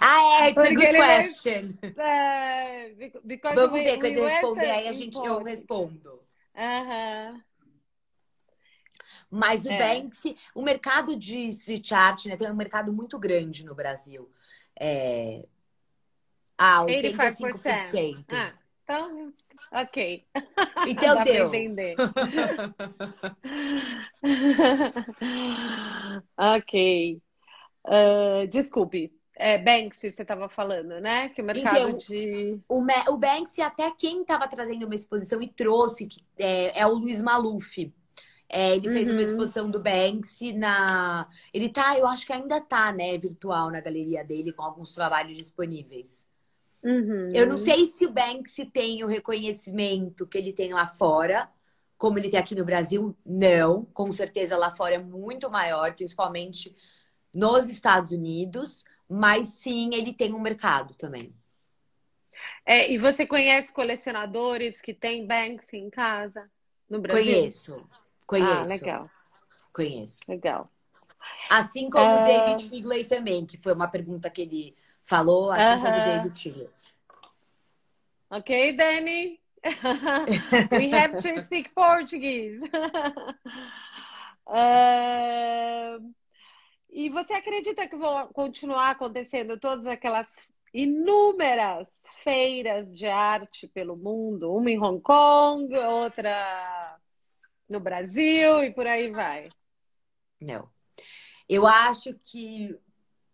[0.00, 1.78] ah, é, it's a Porque good ele question.
[1.96, 2.90] É,
[3.24, 6.20] because Vamos we- ver quando eu responder, aí a gente, eu respondo.
[6.56, 7.40] Aham.
[9.30, 9.78] Mas o É.
[9.78, 14.28] Banksy, o mercado de street art, né, tem um mercado muito grande no Brasil.
[14.78, 15.44] É...
[16.56, 17.52] Ah, 85%.
[17.52, 18.24] 85%.
[18.30, 19.32] Ah, então,
[19.72, 20.26] ok.
[20.84, 21.38] Então Dá deu.
[21.38, 21.96] entender.
[26.36, 27.20] ok.
[27.84, 29.12] Ah, desculpe.
[29.36, 31.28] É, Banksy, você estava falando, né?
[31.30, 32.60] Que o mercado Então, de.
[32.68, 36.94] O, o Banksy, até quem estava trazendo uma exposição e trouxe, que é, é o
[36.94, 37.92] Luiz Maluf.
[38.50, 39.22] É, ele fez uma Uhum.
[39.22, 41.28] exposição do Banksy na.
[41.54, 45.38] Ele tá, eu acho que ainda tá, né, virtual na galeria dele, com alguns trabalhos
[45.38, 46.27] disponíveis.
[46.84, 47.32] Uhum.
[47.34, 51.48] Eu não sei se o Banksy tem o reconhecimento que ele tem lá fora,
[51.96, 53.16] como ele tem aqui no Brasil.
[53.26, 56.74] Não, com certeza lá fora é muito maior, principalmente
[57.34, 58.84] nos Estados Unidos.
[59.08, 61.34] Mas sim, ele tem um mercado também.
[62.64, 66.48] É, e você conhece colecionadores que têm Banksy em casa
[66.88, 67.24] no Brasil?
[67.24, 67.88] Conheço,
[68.26, 68.52] conheço.
[68.52, 69.02] Ah, legal,
[69.72, 70.20] Conheço.
[70.28, 70.70] legal.
[71.50, 72.20] Assim como Ah.
[72.20, 74.76] o David Figley também, que foi uma pergunta que ele
[75.08, 76.02] falou, assim como o Aham.
[76.02, 76.68] David Figley.
[78.30, 79.40] Ok, Danny?
[80.70, 82.60] We have to speak Portuguese.
[84.50, 85.98] Ah,
[86.88, 90.34] e você acredita que vão continuar acontecendo todas aquelas
[90.72, 91.86] inúmeras
[92.22, 94.50] feiras de arte pelo mundo?
[94.50, 96.98] Uma em Hong Kong, outra
[97.68, 99.48] no Brasil e por aí vai.
[100.40, 100.66] Não.
[101.46, 102.74] Eu acho que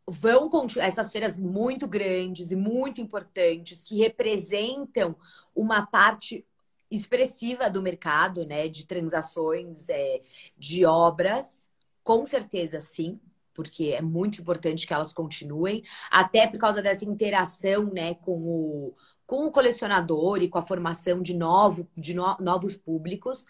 [0.07, 5.17] vão continuar essas feiras muito grandes e muito importantes que representam
[5.55, 6.47] uma parte
[6.91, 10.21] expressiva do mercado, né, de transações, é,
[10.57, 11.69] de obras,
[12.03, 13.19] com certeza sim,
[13.55, 18.95] porque é muito importante que elas continuem, até por causa dessa interação, né, com o,
[19.27, 23.47] com o colecionador e com a formação de, novo, de no- novos públicos,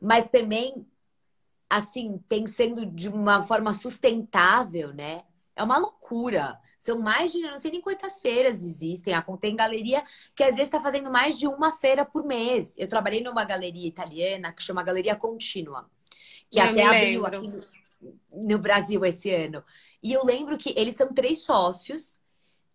[0.00, 0.86] mas também,
[1.70, 5.24] assim, pensando de uma forma sustentável, né?
[5.54, 6.58] É uma loucura.
[6.78, 9.14] São mais de, não sei nem quantas feiras existem.
[9.40, 10.02] Tem galeria
[10.34, 12.74] que às vezes está fazendo mais de uma feira por mês.
[12.78, 15.90] Eu trabalhei numa galeria italiana que chama Galeria Contínua,
[16.50, 17.60] que Eu até abriu aqui no,
[18.32, 19.62] no Brasil esse ano.
[20.02, 22.18] E eu lembro que eles são três sócios.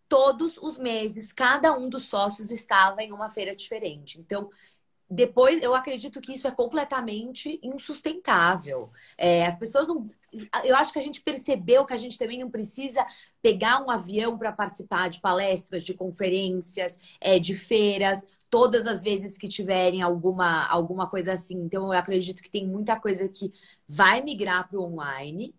[0.07, 4.17] Todos os meses, cada um dos sócios estava em uma feira diferente.
[4.21, 4.49] Então,
[5.09, 8.91] depois, eu acredito que isso é completamente insustentável.
[9.17, 10.09] É, as pessoas não.
[10.65, 13.05] Eu acho que a gente percebeu que a gente também não precisa
[13.41, 19.37] pegar um avião para participar de palestras, de conferências, é, de feiras, todas as vezes
[19.37, 21.55] que tiverem alguma, alguma coisa assim.
[21.55, 23.53] Então, eu acredito que tem muita coisa que
[23.87, 25.55] vai migrar para o online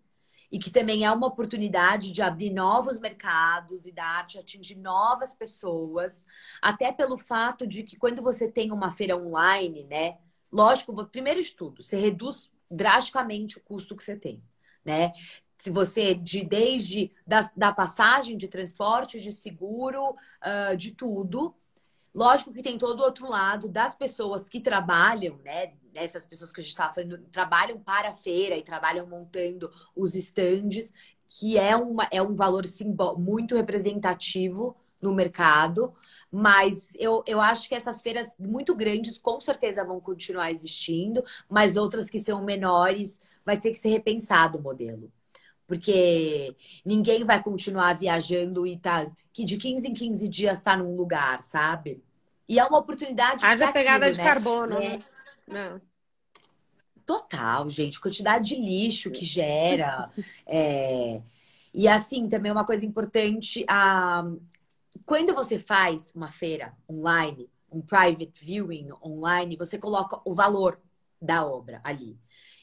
[0.51, 5.33] e que também é uma oportunidade de abrir novos mercados e da arte atingir novas
[5.33, 6.25] pessoas,
[6.61, 10.17] até pelo fato de que quando você tem uma feira online, né?
[10.51, 14.43] Lógico, primeiro de tudo, você reduz drasticamente o custo que você tem,
[14.83, 15.11] né?
[15.57, 21.53] Se você, de, desde da, da passagem de transporte, de seguro, uh, de tudo.
[22.15, 25.73] Lógico que tem todo o outro lado das pessoas que trabalham, né?
[25.95, 30.15] Essas pessoas que a gente estava falando, trabalham para a feira e trabalham montando os
[30.15, 30.93] estandes,
[31.27, 35.93] que é, uma, é um valor simbó muito representativo no mercado.
[36.31, 41.75] Mas eu, eu acho que essas feiras muito grandes com certeza vão continuar existindo, mas
[41.75, 45.11] outras que são menores vai ter que ser repensado o modelo.
[45.65, 50.95] Porque ninguém vai continuar viajando e tá que de 15 em 15 dias tá num
[50.95, 52.03] lugar, sabe?
[52.49, 54.23] E é uma oportunidade Haja que pegada aquilo, de né?
[54.23, 54.97] carbono, É.
[54.97, 54.99] né?
[55.47, 55.81] Não.
[57.05, 60.11] Total, gente, quantidade de lixo que gera.
[60.45, 61.21] é,
[61.73, 64.23] E assim, também uma coisa importante, a...
[65.05, 70.79] quando você faz uma feira online, um private viewing online, você coloca o valor
[71.21, 72.19] da obra ali.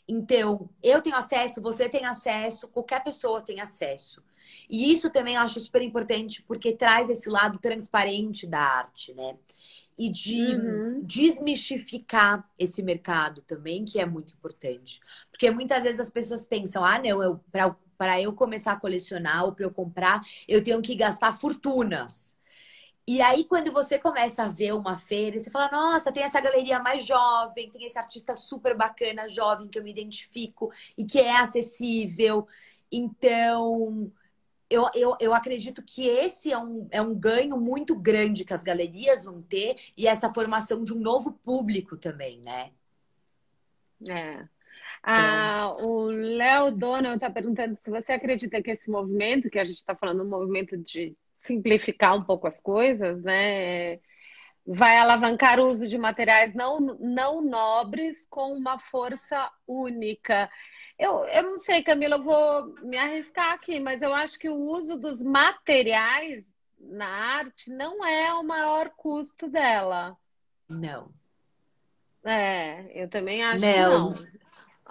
[0.08, 4.22] Então, eu tenho acesso, você tem acesso, qualquer pessoa tem acesso.
[4.70, 9.36] E isso também eu acho super importante porque traz esse lado transparente da arte, né?
[9.98, 11.00] E de Uhum.
[11.00, 15.00] desmistificar esse mercado também, que é muito importante.
[15.30, 17.40] Porque muitas vezes as pessoas pensam, ah, não, eu,
[17.98, 22.35] para eu começar a colecionar ou para eu comprar, eu tenho que gastar fortunas.
[23.06, 26.80] E aí, quando você começa a ver uma feira, você fala: nossa, tem essa galeria
[26.80, 31.36] mais jovem, tem esse artista super bacana, jovem, que eu me identifico e que é
[31.36, 32.48] acessível.
[32.90, 34.10] Então,
[34.68, 38.64] eu, eu, eu acredito que esse é um, é um ganho muito grande que as
[38.64, 42.72] galerias vão ter e essa formação de um novo público também, né?
[44.08, 44.44] É.
[45.02, 49.76] Ah, o Léo Donald está perguntando se você acredita que esse movimento, que a gente
[49.76, 51.16] está falando, um movimento de
[51.46, 53.98] simplificar um pouco as coisas, né?
[54.66, 60.50] Vai alavancar o uso de materiais não, não nobres com uma força única.
[60.98, 64.56] Eu, eu não sei, Camila, eu vou me arriscar aqui, mas eu acho que o
[64.56, 66.44] uso dos materiais
[66.78, 70.16] na arte não é o maior custo dela.
[70.68, 71.10] Não.
[72.24, 74.12] É, eu também acho não.
[74.12, 74.45] que não.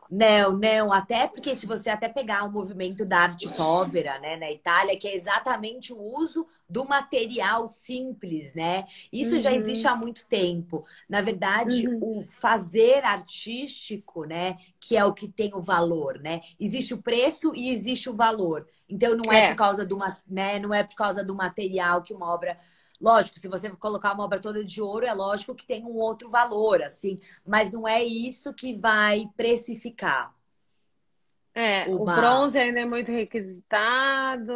[0.10, 4.52] Não, não, até porque se você até pegar o movimento da arte povera, né, na
[4.52, 8.86] Itália, que é exatamente o uso do material simples, né?
[9.12, 9.40] Isso uhum.
[9.40, 10.86] já existe há muito tempo.
[11.08, 12.20] Na verdade, uhum.
[12.20, 16.42] o fazer artístico, né, que é o que tem o valor, né?
[16.60, 18.68] Existe o preço e existe o valor.
[18.88, 19.50] Então não é, é.
[19.50, 22.58] por causa do, né, não é por causa do material que uma obra
[23.06, 26.28] Lógico, se você colocar uma obra toda de ouro, é lógico que tem um outro
[26.28, 30.34] valor, assim, mas não é isso que vai precificar.
[31.54, 32.02] É, uma...
[32.02, 34.52] o bronze ainda é muito requisitado.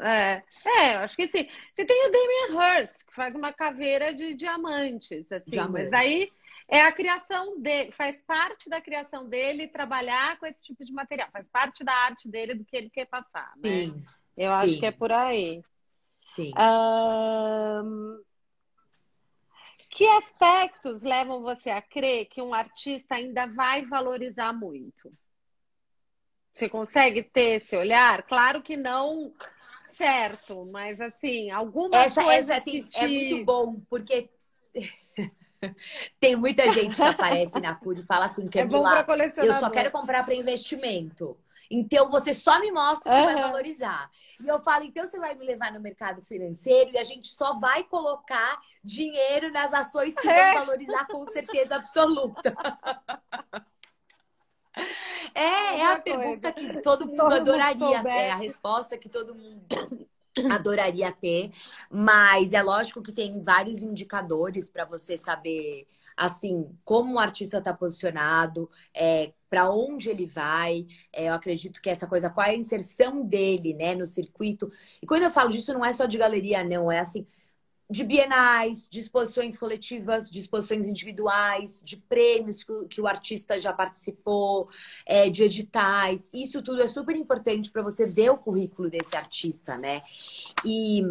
[0.00, 1.48] É, é, eu acho que sim.
[1.74, 5.84] Você tem o Damien Hirst, que faz uma caveira de diamantes, assim, Diamante.
[5.84, 6.30] mas aí
[6.68, 11.30] é a criação dele, faz parte da criação dele trabalhar com esse tipo de material,
[11.32, 13.86] faz parte da arte dele, do que ele quer passar, né?
[13.86, 14.04] Sim,
[14.36, 14.54] eu sim.
[14.56, 15.62] acho que é por aí.
[16.34, 16.52] Sim.
[16.56, 18.22] Um...
[19.88, 25.10] Que aspectos levam você a crer que um artista ainda vai valorizar muito?
[26.54, 28.22] Você consegue ter esse olhar?
[28.22, 29.32] Claro que não
[29.94, 32.86] certo, mas assim, alguma essa, coisa essa te...
[32.94, 34.30] é muito bom, porque
[36.18, 38.82] tem muita gente que aparece na CUD e fala assim, que é bom
[39.36, 41.36] eu só quero comprar para investimento.
[41.70, 43.32] Então você só me mostra o que uhum.
[43.32, 44.10] vai valorizar.
[44.42, 47.58] E eu falo, então você vai me levar no mercado financeiro e a gente só
[47.60, 50.54] vai colocar dinheiro nas ações que vão é.
[50.54, 52.54] valorizar com certeza absoluta.
[55.34, 59.34] É, é a pergunta que todo mundo todo adoraria mundo ter, a resposta que todo
[59.34, 59.66] mundo
[60.50, 61.50] adoraria ter,
[61.90, 65.86] mas é lógico que tem vários indicadores para você saber
[66.20, 70.86] assim como o artista está posicionado, é, para onde ele vai.
[71.10, 74.70] É, eu acredito que essa coisa, qual é a inserção dele, né, no circuito.
[75.02, 77.26] E quando eu falo disso, não é só de galeria, não, é assim
[77.90, 83.58] de bienais, de exposições coletivas, de exposições individuais, de prêmios que o, que o artista
[83.58, 84.68] já participou,
[85.04, 86.30] é, de editais.
[86.32, 90.02] Isso tudo é super importante para você ver o currículo desse artista, né?
[90.64, 91.02] E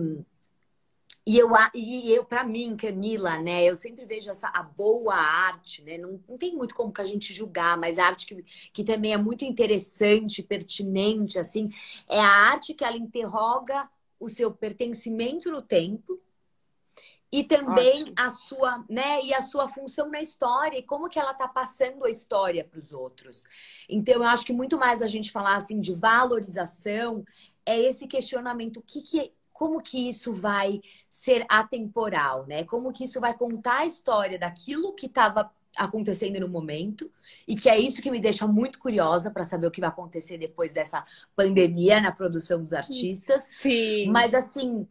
[1.30, 5.84] e eu, e eu para mim, Camila, né, eu sempre vejo essa a boa arte,
[5.84, 5.96] né?
[5.96, 9.14] Não, não tem muito como que a gente julgar, mas a arte que, que também
[9.14, 11.70] é muito interessante, pertinente, assim,
[12.08, 13.88] é a arte que ela interroga
[14.20, 16.20] o seu pertencimento no tempo
[17.32, 18.16] e também Ótimo.
[18.18, 22.06] a sua, né, e a sua função na história e como que ela tá passando
[22.06, 23.46] a história para os outros.
[23.88, 27.24] Então, eu acho que muito mais a gente falar assim de valorização
[27.64, 32.64] é esse questionamento, o que que como que isso vai ser atemporal, né?
[32.64, 37.12] Como que isso vai contar a história daquilo que estava acontecendo no momento
[37.46, 40.38] e que é isso que me deixa muito curiosa para saber o que vai acontecer
[40.38, 41.04] depois dessa
[41.36, 43.50] pandemia na produção dos artistas.
[43.62, 44.08] Sim.
[44.08, 44.88] Mas assim,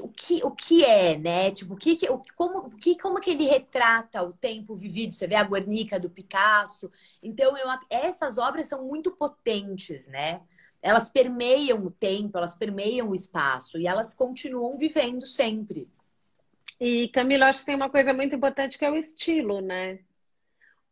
[0.00, 1.52] o que, o que é, né?
[1.52, 5.12] Tipo, o que, o, como, o que, como que ele retrata o tempo vivido?
[5.12, 6.90] Você vê a Guernica do Picasso.
[7.22, 10.40] Então, eu, essas obras são muito potentes, né?
[10.82, 15.88] Elas permeiam o tempo, elas permeiam o espaço e elas continuam vivendo sempre.
[16.80, 19.98] E Camila, acho que tem uma coisa muito importante que é o estilo, né?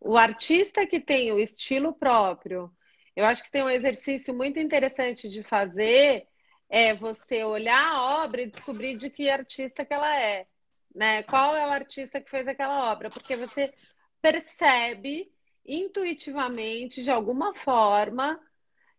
[0.00, 2.70] O artista que tem o estilo próprio,
[3.14, 6.26] eu acho que tem um exercício muito interessante de fazer
[6.68, 10.46] é você olhar a obra e descobrir de que artista que ela é,
[10.94, 11.22] né?
[11.22, 13.08] Qual é o artista que fez aquela obra?
[13.08, 13.72] Porque você
[14.20, 15.30] percebe
[15.64, 18.40] intuitivamente, de alguma forma,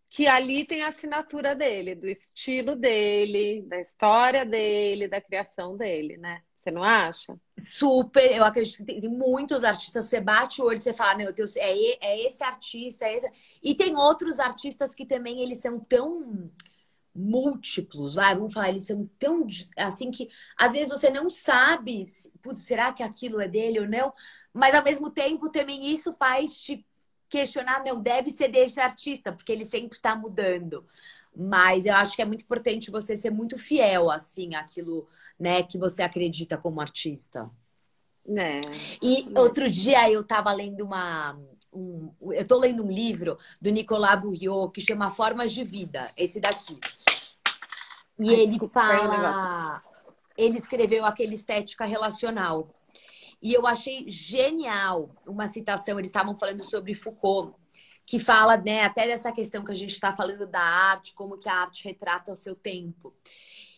[0.10, 6.18] que ali tem a assinatura dele, do estilo dele, da história dele, da criação dele,
[6.18, 6.42] né?
[6.56, 7.40] Você não acha?
[7.58, 11.32] Super, eu acredito que tem muitos artistas, você bate o olho e você fala, meu
[11.32, 13.32] Deus, é, é esse artista, é esse...
[13.64, 16.52] e tem outros artistas que também eles são tão
[17.16, 22.06] múltiplos, vai, vamos falar, eles são tão assim que às vezes você não sabe,
[22.42, 24.14] putz, será que aquilo é dele ou não,
[24.54, 26.86] mas ao mesmo tempo também isso faz te
[27.30, 30.86] questionar, não, deve ser desse artista, porque ele sempre está mudando.
[31.36, 35.08] Mas eu acho que é muito importante você ser muito fiel, assim, àquilo
[35.40, 37.50] né, que você acredita como artista.
[38.36, 38.60] É.
[39.02, 39.40] E é.
[39.40, 41.40] outro dia eu estava lendo uma.
[41.72, 46.40] Um, eu estou lendo um livro do Nicolas Bourriot que chama Formas de Vida, esse
[46.40, 46.80] daqui.
[48.20, 49.82] E Ai, ele desculpa, fala.
[50.36, 52.72] Ele escreveu aquele estética relacional.
[53.42, 56.00] E eu achei genial uma citação.
[56.00, 57.56] Eles estavam falando sobre Foucault,
[58.06, 61.50] que fala né, até dessa questão que a gente está falando da arte, como que
[61.50, 63.14] a arte retrata o seu tempo.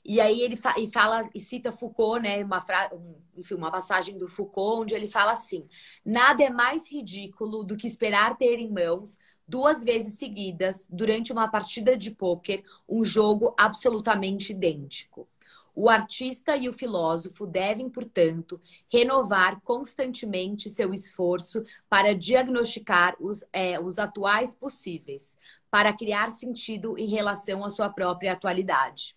[0.05, 2.89] E aí ele fa e fala e cita Foucault, né, uma, fra
[3.35, 5.67] enfim, uma passagem do Foucault, onde ele fala assim:
[6.05, 11.47] nada é mais ridículo do que esperar ter em mãos duas vezes seguidas, durante uma
[11.47, 15.27] partida de pôquer, um jogo absolutamente idêntico.
[15.81, 18.59] O artista e o filósofo devem, portanto,
[18.91, 25.37] renovar constantemente seu esforço para diagnosticar os, é, os atuais possíveis,
[25.71, 29.15] para criar sentido em relação à sua própria atualidade.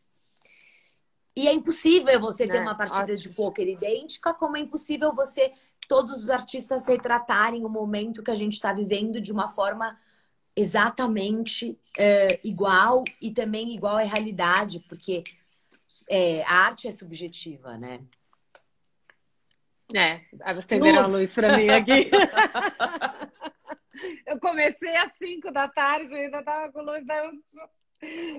[1.34, 5.50] E é impossível você ter é, uma partida de pôquer idêntica, como é impossível você,
[5.88, 9.98] todos os artistas, retratarem o momento que a gente está vivendo de uma forma
[10.54, 15.24] exatamente é, igual e também igual à realidade, porque
[16.08, 18.00] é, a arte é subjetiva, né?
[19.94, 22.10] É, acenderam a luz para mim aqui.
[24.26, 27.04] eu comecei às 5 da tarde, ainda estava com luz,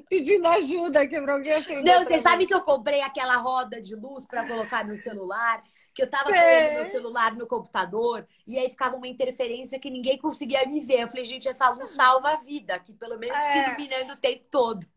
[0.09, 1.83] pedindo ajuda, que pra alguém acender.
[1.83, 5.61] Não, você sabe que eu comprei aquela roda de luz para colocar no celular?
[5.93, 6.73] Que eu tava é.
[6.73, 11.01] meu celular no computador e aí ficava uma interferência que ninguém conseguia me ver.
[11.01, 13.53] Eu falei, gente, essa luz salva a vida, que pelo menos é.
[13.53, 14.87] fica iluminando o tempo todo.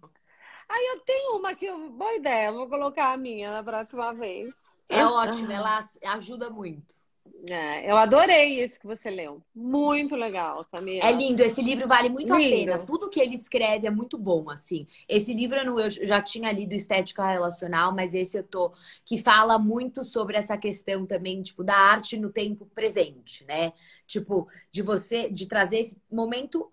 [0.68, 1.90] Aí eu tenho uma que eu...
[1.90, 4.52] boa ideia, vou colocar a minha na próxima vez.
[4.88, 5.10] É ah.
[5.10, 6.96] ótimo, ela ajuda muito.
[7.48, 9.42] É, eu adorei isso que você leu.
[9.54, 11.04] Muito legal, Camila.
[11.04, 12.72] É lindo, esse livro vale muito lindo.
[12.72, 12.86] a pena.
[12.86, 14.86] Tudo que ele escreve é muito bom, assim.
[15.08, 18.72] Esse livro eu já tinha lido Estética Relacional, mas esse eu tô
[19.04, 23.72] que fala muito sobre essa questão também, tipo, da arte no tempo presente, né?
[24.06, 26.70] Tipo, de você de trazer esse momento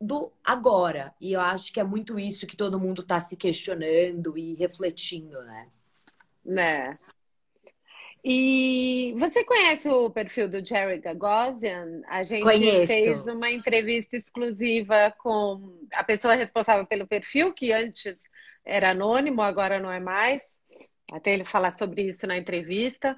[0.00, 1.14] do agora.
[1.20, 5.42] E eu acho que é muito isso que todo mundo está se questionando e refletindo,
[5.42, 5.68] né?
[6.44, 6.98] Né.
[8.28, 12.02] E você conhece o perfil do Jerry Gagosian?
[12.08, 12.86] A gente Conheço.
[12.88, 18.20] fez uma entrevista exclusiva com a pessoa responsável pelo perfil, que antes
[18.64, 20.42] era anônimo, agora não é mais.
[21.12, 23.16] Até ele falar sobre isso na entrevista.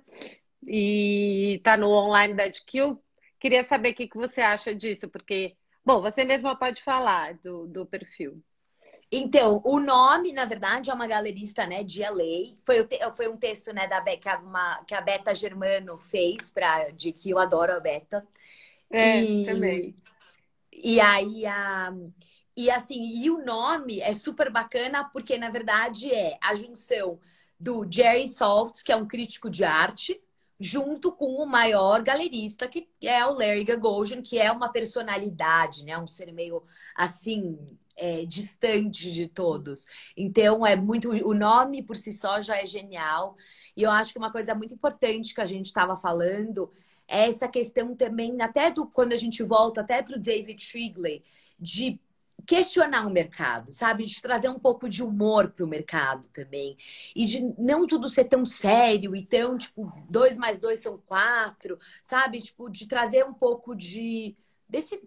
[0.66, 2.98] E está no online da GQ.
[3.40, 7.66] Queria saber o que, que você acha disso, porque, bom, você mesma pode falar do,
[7.66, 8.42] do perfil.
[9.10, 12.56] Então, o nome, na verdade, é uma galerista né, de LA.
[12.60, 16.90] Foi, foi um texto né, da que, a, uma, que a Beta Germano fez, pra,
[16.90, 18.26] de que eu adoro a Beta.
[18.90, 19.96] É, e, também.
[20.72, 21.94] E aí, a,
[22.54, 27.18] e assim, e o nome é super bacana porque, na verdade, é a junção
[27.58, 30.20] do Jerry Saltz, que é um crítico de arte,
[30.60, 35.96] junto com o maior galerista, que é o Larry Gagosian, que é uma personalidade, né?
[35.98, 36.62] Um ser meio
[36.96, 37.56] assim
[37.96, 39.86] é, distante de todos.
[40.16, 41.10] Então, é muito.
[41.10, 43.36] O nome por si só já é genial.
[43.76, 46.72] E eu acho que uma coisa muito importante que a gente estava falando
[47.06, 51.24] é essa questão também, até do quando a gente volta até para o David Shrigley,
[51.58, 51.98] de
[52.48, 54.06] questionar o mercado, sabe?
[54.06, 56.78] De trazer um pouco de humor para o mercado também.
[57.14, 61.78] E de não tudo ser tão sério e tão, tipo, dois mais dois são quatro,
[62.02, 62.40] sabe?
[62.40, 64.34] Tipo, de trazer um pouco de
[64.66, 64.98] desse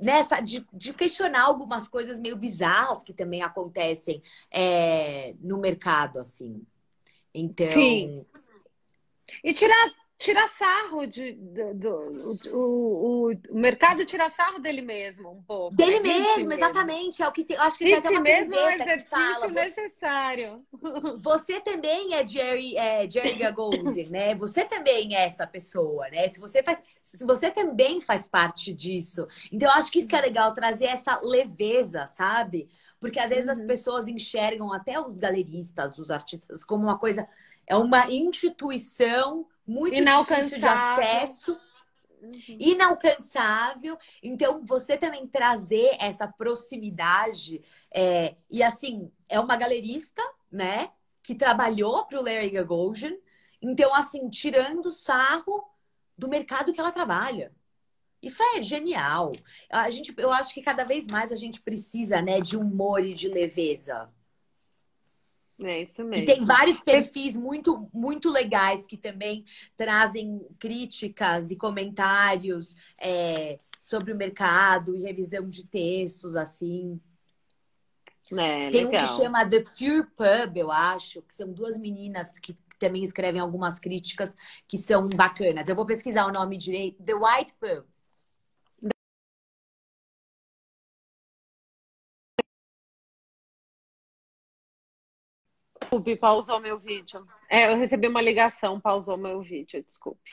[0.00, 6.64] nessa de, de, questionar algumas coisas meio bizarras que também acontecem é, no mercado, assim.
[7.34, 7.68] Então.
[7.68, 8.24] Sim.
[9.44, 15.42] E tirar tira sarro de, do, do o, o, mercado tira sarro dele mesmo um
[15.42, 15.74] pouco.
[15.74, 16.00] Dele né?
[16.00, 17.22] mesmo, mesmo, exatamente.
[17.22, 20.62] É o que tem, acho que tem até uma mesmo é um exercício fala, necessário.
[21.20, 24.34] Você também é Jerry, é Jerry Gagosian, né?
[24.34, 26.28] Você também é essa pessoa, né?
[26.28, 29.26] Se você faz, se você também faz parte disso.
[29.50, 32.68] Então eu acho que isso que é legal trazer essa leveza, sabe?
[33.00, 33.52] Porque às vezes uhum.
[33.52, 37.26] as pessoas enxergam até os galeristas, os artistas como uma coisa
[37.66, 41.56] é uma instituição muito difícil de acesso.
[42.22, 42.56] Uhum.
[42.58, 43.96] Inalcançável.
[44.22, 47.62] Então, você também trazer essa proximidade.
[47.94, 50.90] É, e assim, é uma galerista, né?
[51.22, 53.16] Que trabalhou para o Larry Gagosian.
[53.62, 55.64] Então, assim, tirando sarro
[56.16, 57.52] do mercado que ela trabalha.
[58.22, 59.32] Isso é genial.
[59.70, 63.14] A gente, eu acho que cada vez mais a gente precisa, né, de humor e
[63.14, 64.10] de leveza.
[65.62, 66.22] É isso mesmo.
[66.22, 69.44] E tem vários perfis muito, muito legais que também
[69.76, 77.00] trazem críticas e comentários é, sobre o mercado e revisão de textos, assim.
[78.32, 79.02] É, Tem legal.
[79.02, 83.40] um que chama The Pure Pub, eu acho, que são duas meninas que também escrevem
[83.40, 84.34] algumas críticas
[84.66, 85.68] que são bacanas.
[85.68, 87.02] Eu vou pesquisar o nome direito.
[87.02, 87.84] The White Pub.
[95.80, 97.26] Desculpe, pausou meu vídeo.
[97.48, 100.30] É, eu recebi uma ligação, pausou meu vídeo, desculpe.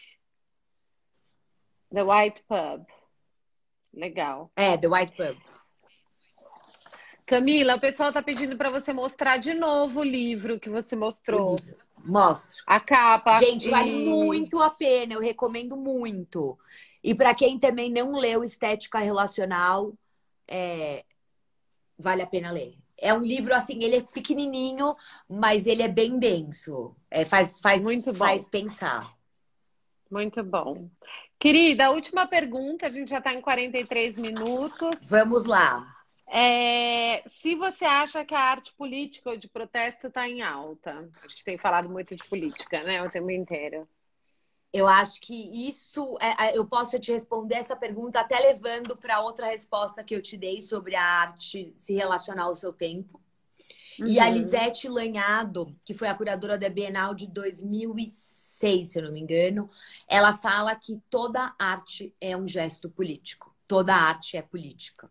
[1.94, 2.86] The White Pub.
[3.94, 4.52] Legal.
[4.56, 5.38] É, The White Pub.
[7.26, 11.56] Camila, o pessoal tá pedindo para você mostrar de novo o livro que você mostrou.
[11.98, 12.64] Mostro.
[12.66, 13.40] A capa.
[13.40, 16.58] Gente, e- vale muito a pena, eu recomendo muito.
[17.04, 19.94] E para quem também não leu Estética Relacional,
[20.48, 21.04] é,
[21.98, 22.78] vale a pena ler.
[23.00, 24.96] É um livro assim, ele é pequenininho,
[25.30, 26.96] mas ele é bem denso.
[27.10, 28.20] É, faz faz, Muito bom.
[28.20, 29.16] faz pensar.
[30.10, 30.90] Muito bom.
[31.40, 35.08] Querida, a última pergunta, a gente já está em 43 minutos.
[35.10, 35.96] Vamos lá.
[36.30, 41.28] É, se você acha que a arte política ou de protesto está em alta, a
[41.28, 43.88] gente tem falado muito de política, né, o tempo inteiro.
[44.74, 45.34] Eu acho que
[45.68, 50.16] isso, é- é- eu posso te responder essa pergunta até levando para outra resposta que
[50.16, 53.20] eu te dei sobre a arte se relacionar ao seu tempo.
[54.00, 54.34] E a Uhum.
[54.36, 59.70] Lisete Lanhado, que foi a curadora da Bienal de 2006, se eu não me engano,
[60.08, 63.56] ela fala que toda arte é um gesto político.
[63.68, 65.10] Toda arte é política.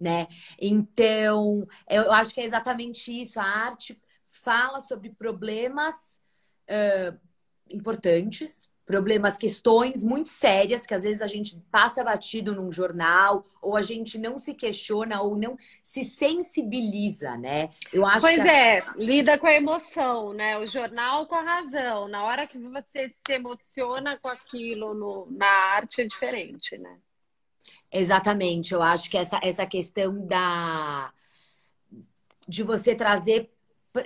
[0.00, 0.26] Né?
[0.60, 3.40] Então, eu acho que é exatamente isso.
[3.40, 6.20] A arte fala sobre problemas
[6.68, 7.16] ãh,
[7.70, 13.76] importantes, problemas, questões muito sérias que às vezes a gente passa batido num jornal, ou
[13.76, 17.70] a gente não se questiona, ou não se sensibiliza, né?
[17.92, 20.58] Eu acho Pois que a- é, lida com a emoção, né?
[20.58, 22.08] O jornal com a razão.
[22.08, 26.98] Na hora que você se emociona com aquilo no- na arte é diferente, né?
[27.90, 31.12] Exatamente, eu acho que essa, essa questão da
[32.46, 33.50] de você trazer,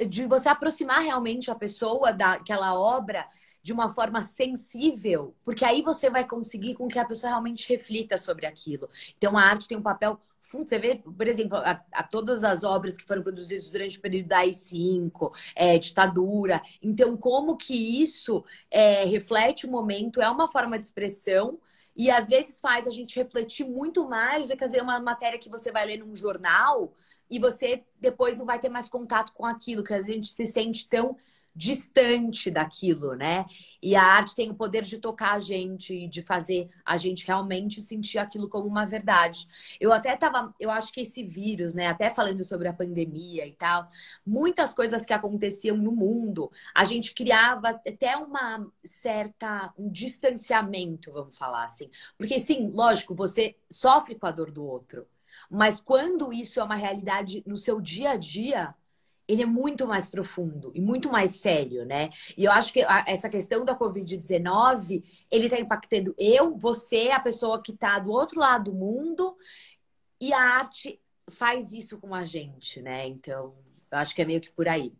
[0.08, 3.26] de você aproximar realmente a pessoa daquela obra
[3.68, 8.16] de uma forma sensível, porque aí você vai conseguir com que a pessoa realmente reflita
[8.16, 8.88] sobre aquilo.
[9.18, 10.66] Então a arte tem um papel fundo.
[10.66, 14.28] Você vê, por exemplo, a, a todas as obras que foram produzidas durante o período
[14.28, 16.62] da AI-5, é, ditadura.
[16.80, 21.58] Então, como que isso é, reflete o momento, é uma forma de expressão
[21.94, 25.50] e às vezes faz a gente refletir muito mais do que fazer uma matéria que
[25.50, 26.94] você vai ler num jornal
[27.30, 30.88] e você depois não vai ter mais contato com aquilo, que a gente se sente
[30.88, 31.18] tão
[31.58, 33.44] distante daquilo, né?
[33.82, 37.26] E a arte tem o poder de tocar a gente e de fazer a gente
[37.26, 39.48] realmente sentir aquilo como uma verdade.
[39.80, 43.52] Eu até tava, eu acho que esse vírus, né, até falando sobre a pandemia e
[43.54, 43.88] tal,
[44.24, 51.36] muitas coisas que aconteciam no mundo, a gente criava até uma certa um distanciamento, vamos
[51.36, 51.90] falar assim.
[52.16, 55.04] Porque sim, lógico, você sofre com a dor do outro.
[55.50, 58.74] Mas quando isso é uma realidade no seu dia a dia,
[59.28, 62.08] ele é muito mais profundo e muito mais sério, né?
[62.36, 67.20] E eu acho que a- essa questão da Covid-19, ele tá impactando eu, você, a
[67.20, 69.36] pessoa que tá do outro lado do mundo,
[70.18, 70.98] e a arte
[71.30, 73.06] faz isso com a gente, né?
[73.06, 73.54] Então,
[73.90, 74.92] eu acho que é meio que por aí.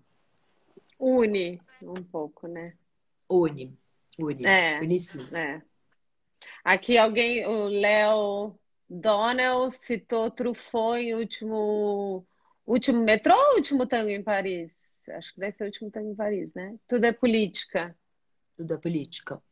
[1.00, 2.74] Une um pouco, né?
[3.30, 3.76] Une.
[4.18, 4.44] Une.
[4.44, 4.80] É.
[4.80, 5.36] Une sim.
[5.36, 5.62] É.
[6.64, 8.58] Aqui alguém, o Léo
[8.88, 12.26] Donnell citou Truffaut em último,
[12.72, 14.72] último metrô ou último tango em Paris?
[15.10, 16.78] Acho que deve ser o último tango em Paris, né?
[16.88, 17.96] Tudo é política.
[18.56, 19.42] Tudo é política.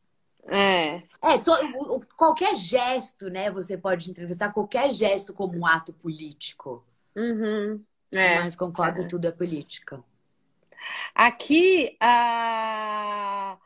[0.48, 1.52] É, É, to-
[1.94, 3.50] o- qualquer gesto, né?
[3.50, 6.82] Você pode entrevistar qualquer gesto como um ato político.
[7.16, 8.38] uhum, é.
[8.38, 10.04] Mas concordo, tudo é política.
[11.14, 13.58] Aqui, a...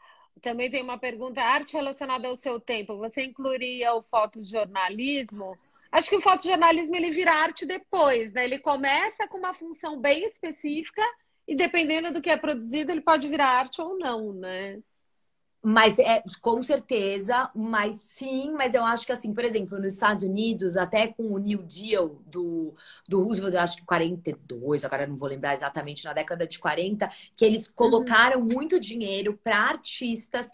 [0.43, 2.97] também tem uma pergunta, arte relacionada ao seu tempo.
[2.99, 5.59] Você incluiria o fotojornalismo?
[5.93, 8.45] Acho que o fotojornalismo ele vira arte depois, né?
[8.45, 11.03] Ele começa com uma função bem específica
[11.47, 14.81] e dependendo do que é produzido, ele pode virar arte ou não, né?
[15.63, 20.23] Mas é com certeza, mas sim, mas eu acho que assim, por exemplo, nos Estados
[20.23, 22.75] Unidos, até com o New Deal do,
[23.07, 27.11] do Roosevelt, eu acho que 42, agora não vou lembrar exatamente, na década de 40,
[27.37, 30.51] que eles colocaram muito dinheiro para artistas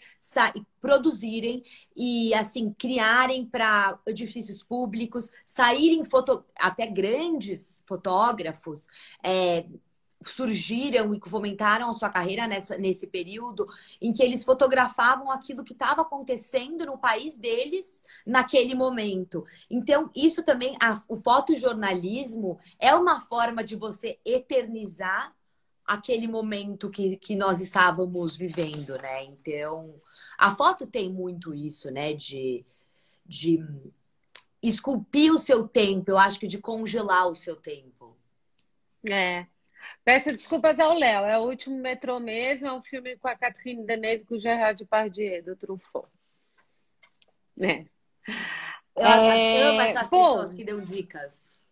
[0.81, 1.63] produzirem
[1.97, 8.89] e assim criarem para edifícios públicos, saírem foto, até grandes fotógrafos.
[9.23, 9.67] é,
[10.25, 13.67] surgiram e fomentaram a sua carreira nessa, nesse período
[14.01, 19.45] em que eles fotografavam aquilo que estava acontecendo no país deles naquele momento.
[19.71, 25.35] Então, isso também, a- o fotojornalismo é uma forma de você eternizar
[25.85, 29.25] aquele momento que, que nós estávamos vivendo, né?
[29.25, 29.95] Então,
[30.37, 32.13] a foto tem muito isso, né?
[32.13, 32.65] De,
[33.25, 33.65] de
[34.63, 38.17] esculpir o seu tempo, eu acho que de congelar o seu tempo.
[39.05, 39.47] É.
[40.05, 43.85] Peço desculpas ao Léo, é o último metrô mesmo, é um filme com a Catherine
[43.85, 46.09] Deneuve e com o Gerard Depardieu, do Truffaut.
[47.61, 47.87] É.
[48.97, 49.63] Eu é...
[49.63, 51.67] amo essas Bom, pessoas que dão dicas.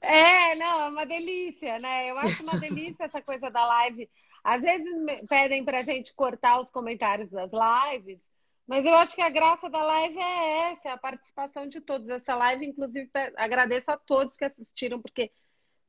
[0.00, 2.10] É, não, é uma delícia, né?
[2.10, 4.08] Eu acho uma delícia essa coisa da live.
[4.42, 4.86] Às vezes
[5.26, 8.30] pedem pra gente cortar os comentários das lives,
[8.66, 12.08] mas eu acho que a graça da live é essa, é a participação de todos.
[12.08, 15.30] Essa live, inclusive, agradeço a todos que assistiram, porque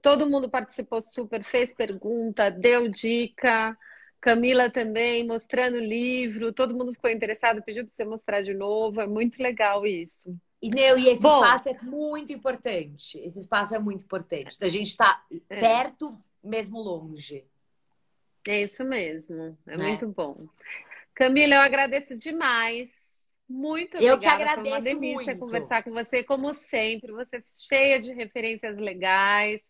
[0.05, 3.75] todo mundo participou super, fez pergunta, deu dica.
[4.21, 9.01] Camila também, mostrando o livro, todo mundo ficou interessado, pediu para você mostrar de novo,
[9.01, 10.35] é muito legal isso.
[10.61, 13.17] E, Neu, e esse Bom, espaço é muito importante.
[13.17, 14.59] Esse espaço é muito importante.
[14.59, 15.59] Da gente estar tá é.
[15.59, 17.43] perto, mesmo longe.
[18.47, 19.57] É isso mesmo.
[19.65, 20.47] É, é, muito bom.
[21.15, 22.89] Camila, eu agradeço demais.
[23.49, 24.15] Muito obrigada.
[24.15, 25.39] Eu que agradeço Foi uma delícia muito.
[25.39, 27.11] conversar com você, como sempre.
[27.11, 29.61] Você é cheia de referências legais,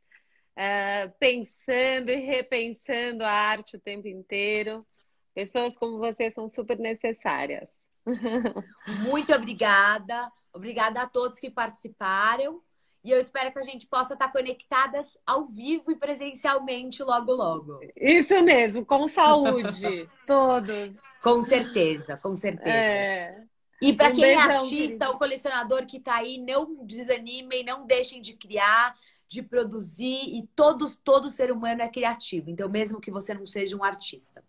[0.57, 4.85] uh, pensando e repensando a arte o tempo inteiro.
[5.33, 7.69] Pessoas como você são super necessárias.
[9.03, 10.31] Muito obrigada.
[10.53, 12.61] Obrigada a todos que participaram.
[13.03, 17.79] E eu espero que a gente possa estar conectadas ao vivo e presencialmente logo, logo.
[17.95, 20.91] Isso mesmo, com saúde, todos.
[21.21, 22.67] Com certeza, com certeza.
[22.67, 23.31] É.
[23.79, 27.63] E para um quem é beijão, é artista ou colecionador que está aí, não desanimem,
[27.63, 28.95] não deixem de criar,
[29.27, 30.35] de produzir.
[30.35, 32.49] E todos, todo ser humano é criativo.
[32.49, 34.43] Então, mesmo que você não seja um artista.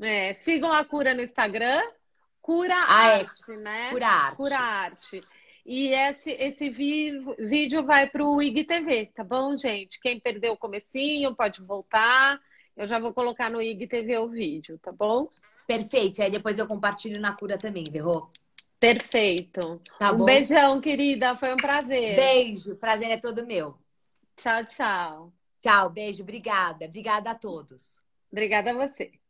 [0.00, 1.82] É, sigam a Cura no Instagram.
[2.40, 2.74] Cura.
[2.74, 3.90] Arte, né?
[3.90, 4.36] Cura Arte.
[4.36, 5.22] Cura Arte.
[5.64, 10.00] E esse, esse vídeo vai para o IGTV, tá bom, gente?
[10.00, 12.40] Quem perdeu o comecinho pode voltar.
[12.76, 15.28] Eu já vou colocar no IGTV o vídeo, tá bom?
[15.66, 16.20] Perfeito.
[16.20, 18.28] Aí depois eu compartilho na cura também, Verrou?
[18.80, 19.80] Perfeito.
[20.00, 20.24] Tá um bom?
[20.24, 21.36] beijão, querida.
[21.36, 22.16] Foi um prazer.
[22.16, 22.74] Beijo.
[22.76, 23.78] Prazer é todo meu.
[24.42, 25.32] Tchau, tchau.
[25.60, 26.24] Tchau, beijo.
[26.24, 26.86] Obrigada.
[26.86, 28.02] Obrigada a todos.
[28.32, 29.21] Obrigada a você.